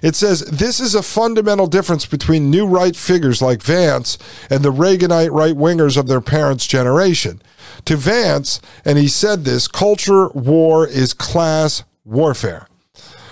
It 0.02 0.16
says 0.16 0.42
this 0.42 0.80
is 0.80 0.96
a 0.96 1.04
fundamental 1.04 1.68
difference 1.68 2.06
between 2.06 2.50
new 2.50 2.66
right 2.66 2.96
figures 2.96 3.42
like 3.42 3.62
Vance 3.62 4.18
and 4.50 4.64
the 4.64 4.72
Reaganite 4.72 5.32
right 5.32 5.56
wingers 5.56 5.98
of 5.98 6.08
their 6.08 6.22
parents' 6.22 6.68
generation. 6.68 7.42
To 7.86 7.96
Vance, 7.96 8.62
and 8.86 8.98
he 8.98 9.08
said 9.08 9.44
this 9.44 9.68
culture 9.68 10.30
war 10.30 10.88
is 10.88 11.14
class 11.14 11.84
warfare. 12.04 12.68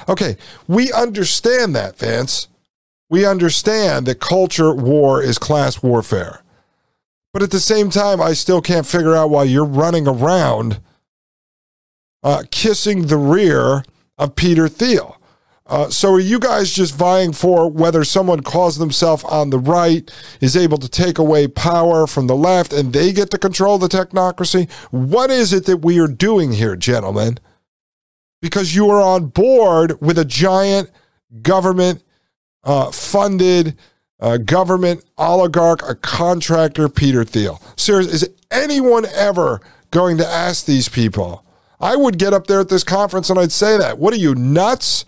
Okay, 0.07 0.37
we 0.67 0.91
understand 0.91 1.75
that, 1.75 1.97
Vance. 1.97 2.47
We 3.09 3.25
understand 3.25 4.05
that 4.07 4.19
culture 4.19 4.73
war 4.73 5.21
is 5.21 5.37
class 5.37 5.83
warfare. 5.83 6.41
But 7.33 7.43
at 7.43 7.51
the 7.51 7.59
same 7.59 7.89
time, 7.89 8.21
I 8.21 8.33
still 8.33 8.61
can't 8.61 8.85
figure 8.85 9.15
out 9.15 9.29
why 9.29 9.43
you're 9.43 9.65
running 9.65 10.07
around 10.07 10.79
uh, 12.23 12.43
kissing 12.51 13.07
the 13.07 13.17
rear 13.17 13.83
of 14.21 14.35
Peter 14.35 14.69
Thiel. 14.69 15.17
Uh, 15.65 15.89
so 15.89 16.13
are 16.13 16.19
you 16.19 16.39
guys 16.39 16.71
just 16.71 16.95
vying 16.95 17.33
for 17.33 17.69
whether 17.69 18.03
someone 18.03 18.41
calls 18.41 18.77
themselves 18.77 19.23
on 19.23 19.49
the 19.49 19.57
right 19.59 20.11
is 20.41 20.55
able 20.55 20.77
to 20.77 20.87
take 20.87 21.17
away 21.17 21.47
power 21.47 22.05
from 22.05 22.27
the 22.27 22.35
left 22.35 22.71
and 22.71 22.93
they 22.93 23.11
get 23.11 23.31
to 23.31 23.37
control 23.37 23.77
the 23.77 23.87
technocracy? 23.87 24.69
What 24.91 25.31
is 25.31 25.53
it 25.53 25.65
that 25.65 25.77
we 25.77 25.99
are 25.99 26.07
doing 26.07 26.51
here, 26.51 26.75
gentlemen? 26.75 27.39
Because 28.41 28.75
you 28.75 28.89
are 28.89 29.01
on 29.01 29.27
board 29.27 29.99
with 30.01 30.19
a 30.19 30.25
giant 30.25 30.91
government 31.41 32.03
uh, 32.63 32.91
funded 32.91 33.77
uh, 34.19 34.37
government 34.37 35.03
oligarch, 35.17 35.81
a 35.89 35.95
contractor, 35.95 36.89
Peter 36.89 37.23
Thiel. 37.23 37.59
Seriously, 37.75 38.13
is 38.13 38.29
anyone 38.51 39.05
ever 39.15 39.61
going 39.89 40.17
to 40.17 40.27
ask 40.27 40.65
these 40.65 40.89
people? 40.89 41.43
I 41.81 41.95
would 41.95 42.17
get 42.17 42.33
up 42.33 42.47
there 42.47 42.59
at 42.59 42.69
this 42.69 42.83
conference 42.83 43.29
and 43.29 43.39
I'd 43.39 43.51
say 43.51 43.77
that. 43.77 43.97
What 43.97 44.13
are 44.13 44.17
you, 44.17 44.35
nuts? 44.35 45.05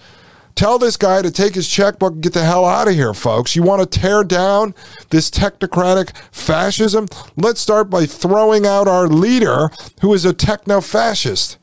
Tell 0.55 0.77
this 0.77 0.97
guy 0.97 1.21
to 1.21 1.31
take 1.31 1.55
his 1.55 1.67
checkbook 1.67 2.13
and 2.13 2.21
get 2.21 2.33
the 2.33 2.43
hell 2.43 2.65
out 2.65 2.87
of 2.87 2.93
here, 2.93 3.13
folks. 3.13 3.55
You 3.55 3.63
want 3.63 3.81
to 3.81 3.99
tear 3.99 4.23
down 4.23 4.75
this 5.09 5.31
technocratic 5.31 6.15
fascism? 6.31 7.07
Let's 7.35 7.59
start 7.59 7.89
by 7.89 8.05
throwing 8.05 8.65
out 8.65 8.87
our 8.87 9.07
leader, 9.07 9.71
who 10.01 10.13
is 10.13 10.25
a 10.25 10.33
techno 10.33 10.79
fascist. 10.81 11.57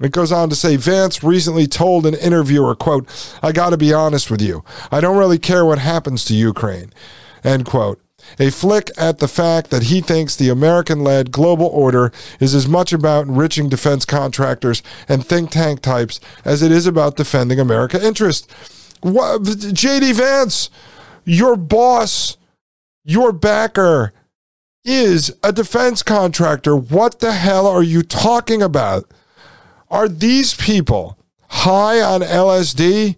It 0.00 0.12
goes 0.12 0.32
on 0.32 0.48
to 0.50 0.56
say 0.56 0.76
Vance 0.76 1.22
recently 1.22 1.66
told 1.66 2.06
an 2.06 2.14
interviewer, 2.14 2.74
quote, 2.74 3.08
I 3.42 3.52
got 3.52 3.70
to 3.70 3.76
be 3.76 3.92
honest 3.92 4.30
with 4.30 4.42
you. 4.42 4.64
I 4.90 5.00
don't 5.00 5.16
really 5.16 5.38
care 5.38 5.64
what 5.64 5.78
happens 5.78 6.24
to 6.26 6.34
Ukraine, 6.34 6.92
end 7.44 7.66
quote 7.66 8.00
a 8.38 8.50
flick 8.50 8.90
at 8.96 9.18
the 9.18 9.28
fact 9.28 9.70
that 9.70 9.84
he 9.84 10.00
thinks 10.00 10.36
the 10.36 10.48
American 10.48 11.02
led 11.02 11.32
global 11.32 11.66
order 11.66 12.12
is 12.40 12.54
as 12.54 12.68
much 12.68 12.92
about 12.92 13.26
enriching 13.26 13.68
defense 13.68 14.04
contractors 14.04 14.82
and 15.08 15.24
think 15.24 15.50
tank 15.50 15.80
types 15.80 16.20
as 16.44 16.62
it 16.62 16.72
is 16.72 16.86
about 16.86 17.16
defending 17.16 17.60
America 17.60 18.04
interests. 18.04 18.46
JD 19.02 20.14
Vance, 20.14 20.70
your 21.24 21.56
boss, 21.56 22.36
your 23.04 23.32
backer 23.32 24.12
is 24.84 25.34
a 25.42 25.52
defense 25.52 26.02
contractor. 26.02 26.74
What 26.76 27.20
the 27.20 27.32
hell 27.32 27.66
are 27.66 27.82
you 27.82 28.02
talking 28.02 28.62
about? 28.62 29.04
Are 29.90 30.08
these 30.08 30.54
people 30.54 31.18
high 31.48 32.00
on 32.00 32.20
LSD? 32.20 33.16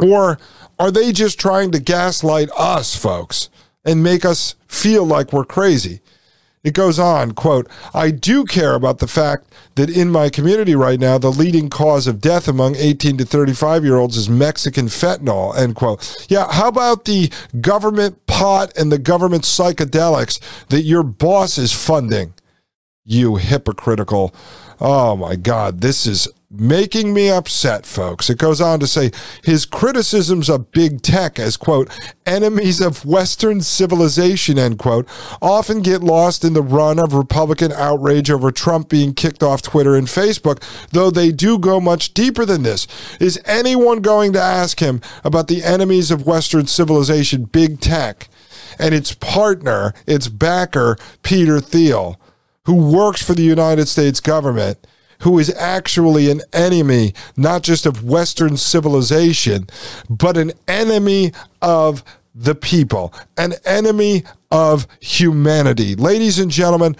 Or 0.00 0.38
are 0.78 0.90
they 0.90 1.12
just 1.12 1.38
trying 1.38 1.72
to 1.72 1.78
gaslight 1.78 2.48
us, 2.56 2.96
folks? 2.96 3.50
And 3.90 4.02
make 4.02 4.24
us 4.24 4.54
feel 4.68 5.04
like 5.04 5.32
we're 5.32 5.44
crazy. 5.44 6.00
It 6.62 6.74
goes 6.74 6.98
on, 6.98 7.32
quote, 7.32 7.68
I 7.94 8.10
do 8.10 8.44
care 8.44 8.74
about 8.74 8.98
the 8.98 9.06
fact 9.06 9.46
that 9.76 9.88
in 9.88 10.10
my 10.10 10.28
community 10.28 10.74
right 10.74 11.00
now, 11.00 11.16
the 11.16 11.32
leading 11.32 11.70
cause 11.70 12.06
of 12.06 12.20
death 12.20 12.48
among 12.48 12.76
18 12.76 13.16
to 13.16 13.24
35 13.24 13.82
year 13.82 13.96
olds 13.96 14.18
is 14.18 14.28
Mexican 14.28 14.86
fentanyl, 14.86 15.56
end 15.56 15.74
quote. 15.74 16.26
Yeah, 16.28 16.52
how 16.52 16.68
about 16.68 17.06
the 17.06 17.32
government 17.62 18.26
pot 18.26 18.76
and 18.76 18.92
the 18.92 18.98
government 18.98 19.44
psychedelics 19.44 20.38
that 20.68 20.82
your 20.82 21.02
boss 21.02 21.56
is 21.56 21.72
funding? 21.72 22.34
You 23.06 23.36
hypocritical. 23.36 24.34
Oh 24.80 25.16
my 25.16 25.36
God, 25.36 25.80
this 25.80 26.06
is 26.06 26.28
making 26.50 27.14
me 27.14 27.30
upset, 27.30 27.86
folks. 27.86 28.28
It 28.28 28.38
goes 28.38 28.60
on 28.60 28.80
to 28.80 28.86
say 28.86 29.12
his 29.44 29.64
criticisms 29.64 30.48
of 30.48 30.72
big 30.72 31.00
tech 31.00 31.38
as, 31.38 31.56
quote, 31.56 31.88
enemies 32.26 32.80
of 32.80 33.04
Western 33.04 33.60
civilization, 33.60 34.58
end 34.58 34.78
quote, 34.78 35.06
often 35.40 35.80
get 35.80 36.02
lost 36.02 36.44
in 36.44 36.52
the 36.52 36.62
run 36.62 36.98
of 36.98 37.14
Republican 37.14 37.70
outrage 37.72 38.30
over 38.30 38.50
Trump 38.50 38.88
being 38.88 39.14
kicked 39.14 39.44
off 39.44 39.62
Twitter 39.62 39.94
and 39.94 40.08
Facebook, 40.08 40.60
though 40.90 41.10
they 41.10 41.30
do 41.30 41.56
go 41.56 41.80
much 41.80 42.14
deeper 42.14 42.44
than 42.44 42.64
this. 42.64 42.88
Is 43.20 43.40
anyone 43.44 44.00
going 44.00 44.32
to 44.32 44.40
ask 44.40 44.80
him 44.80 45.00
about 45.22 45.46
the 45.46 45.62
enemies 45.62 46.10
of 46.10 46.26
Western 46.26 46.66
civilization, 46.66 47.44
big 47.44 47.80
tech, 47.80 48.28
and 48.76 48.92
its 48.92 49.14
partner, 49.14 49.94
its 50.06 50.26
backer, 50.26 50.96
Peter 51.22 51.60
Thiel, 51.60 52.20
who 52.64 52.74
works 52.74 53.22
for 53.22 53.34
the 53.34 53.42
United 53.42 53.86
States 53.86 54.18
government? 54.18 54.84
Who 55.20 55.38
is 55.38 55.54
actually 55.56 56.30
an 56.30 56.40
enemy, 56.52 57.14
not 57.36 57.62
just 57.62 57.86
of 57.86 58.04
Western 58.04 58.56
civilization, 58.56 59.66
but 60.08 60.36
an 60.36 60.52
enemy 60.68 61.32
of 61.62 62.02
the 62.34 62.54
people, 62.54 63.12
an 63.36 63.54
enemy 63.64 64.24
of 64.50 64.86
humanity. 65.00 65.94
Ladies 65.94 66.38
and 66.38 66.50
gentlemen, 66.50 66.96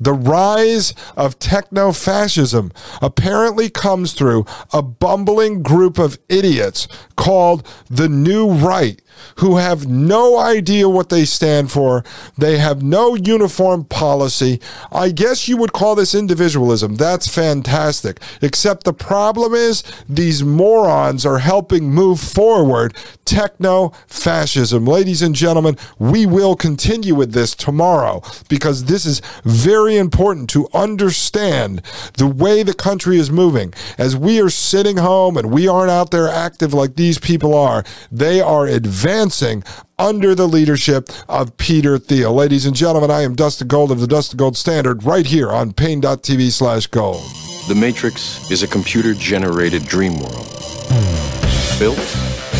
the 0.00 0.12
rise 0.12 0.94
of 1.16 1.38
techno 1.38 1.92
fascism 1.92 2.72
apparently 3.00 3.70
comes 3.70 4.12
through 4.12 4.44
a 4.72 4.82
bumbling 4.82 5.62
group 5.62 5.98
of 5.98 6.18
idiots 6.28 6.88
called 7.16 7.66
the 7.88 8.08
New 8.08 8.50
Right 8.50 9.00
who 9.36 9.56
have 9.56 9.86
no 9.86 10.38
idea 10.38 10.88
what 10.88 11.08
they 11.08 11.24
stand 11.24 11.70
for. 11.70 12.04
They 12.36 12.58
have 12.58 12.82
no 12.82 13.14
uniform 13.14 13.84
policy. 13.84 14.60
I 14.92 15.10
guess 15.10 15.48
you 15.48 15.56
would 15.56 15.72
call 15.72 15.94
this 15.94 16.14
individualism. 16.14 16.96
That's 16.96 17.28
fantastic. 17.28 18.20
Except 18.42 18.84
the 18.84 18.92
problem 18.92 19.54
is 19.54 19.82
these 20.08 20.42
morons 20.42 21.24
are 21.26 21.38
helping 21.38 21.90
move 21.90 22.20
forward 22.20 22.96
techno 23.24 23.92
fascism. 24.06 24.84
Ladies 24.84 25.22
and 25.22 25.34
gentlemen, 25.34 25.76
we 25.98 26.26
will 26.26 26.56
continue 26.56 27.14
with 27.14 27.32
this 27.32 27.54
tomorrow 27.54 28.22
because 28.48 28.84
this 28.84 29.06
is 29.06 29.20
very 29.44 29.96
important 29.96 30.48
to 30.50 30.68
understand 30.74 31.82
the 32.18 32.26
way 32.26 32.62
the 32.62 32.74
country 32.74 33.18
is 33.18 33.30
moving. 33.30 33.72
As 33.98 34.16
we 34.16 34.40
are 34.40 34.50
sitting 34.50 34.96
home 34.96 35.36
and 35.36 35.50
we 35.50 35.68
aren't 35.68 35.90
out 35.90 36.10
there 36.10 36.28
active 36.28 36.74
like 36.74 36.96
these 36.96 37.18
people 37.18 37.54
are, 37.54 37.84
they 38.10 38.40
are 38.40 38.66
advancing 38.66 39.64
under 39.98 40.34
the 40.34 40.48
leadership 40.48 41.08
of 41.28 41.56
Peter 41.56 41.98
Thiel. 41.98 42.34
Ladies 42.34 42.66
and 42.66 42.74
gentlemen, 42.74 43.10
I 43.10 43.22
am 43.22 43.34
Dustin 43.34 43.68
Gold 43.68 43.92
of 43.92 44.00
the 44.00 44.06
Dustin 44.06 44.36
Gold 44.36 44.56
Standard 44.56 45.04
right 45.04 45.26
here 45.26 45.52
on 45.52 45.72
Paine.tv 45.72 46.50
slash 46.50 46.86
gold. 46.88 47.22
The 47.68 47.76
Matrix 47.76 48.50
is 48.50 48.62
a 48.62 48.68
computer 48.68 49.14
generated 49.14 49.84
dream 49.86 50.18
world 50.18 50.50
built 51.78 52.23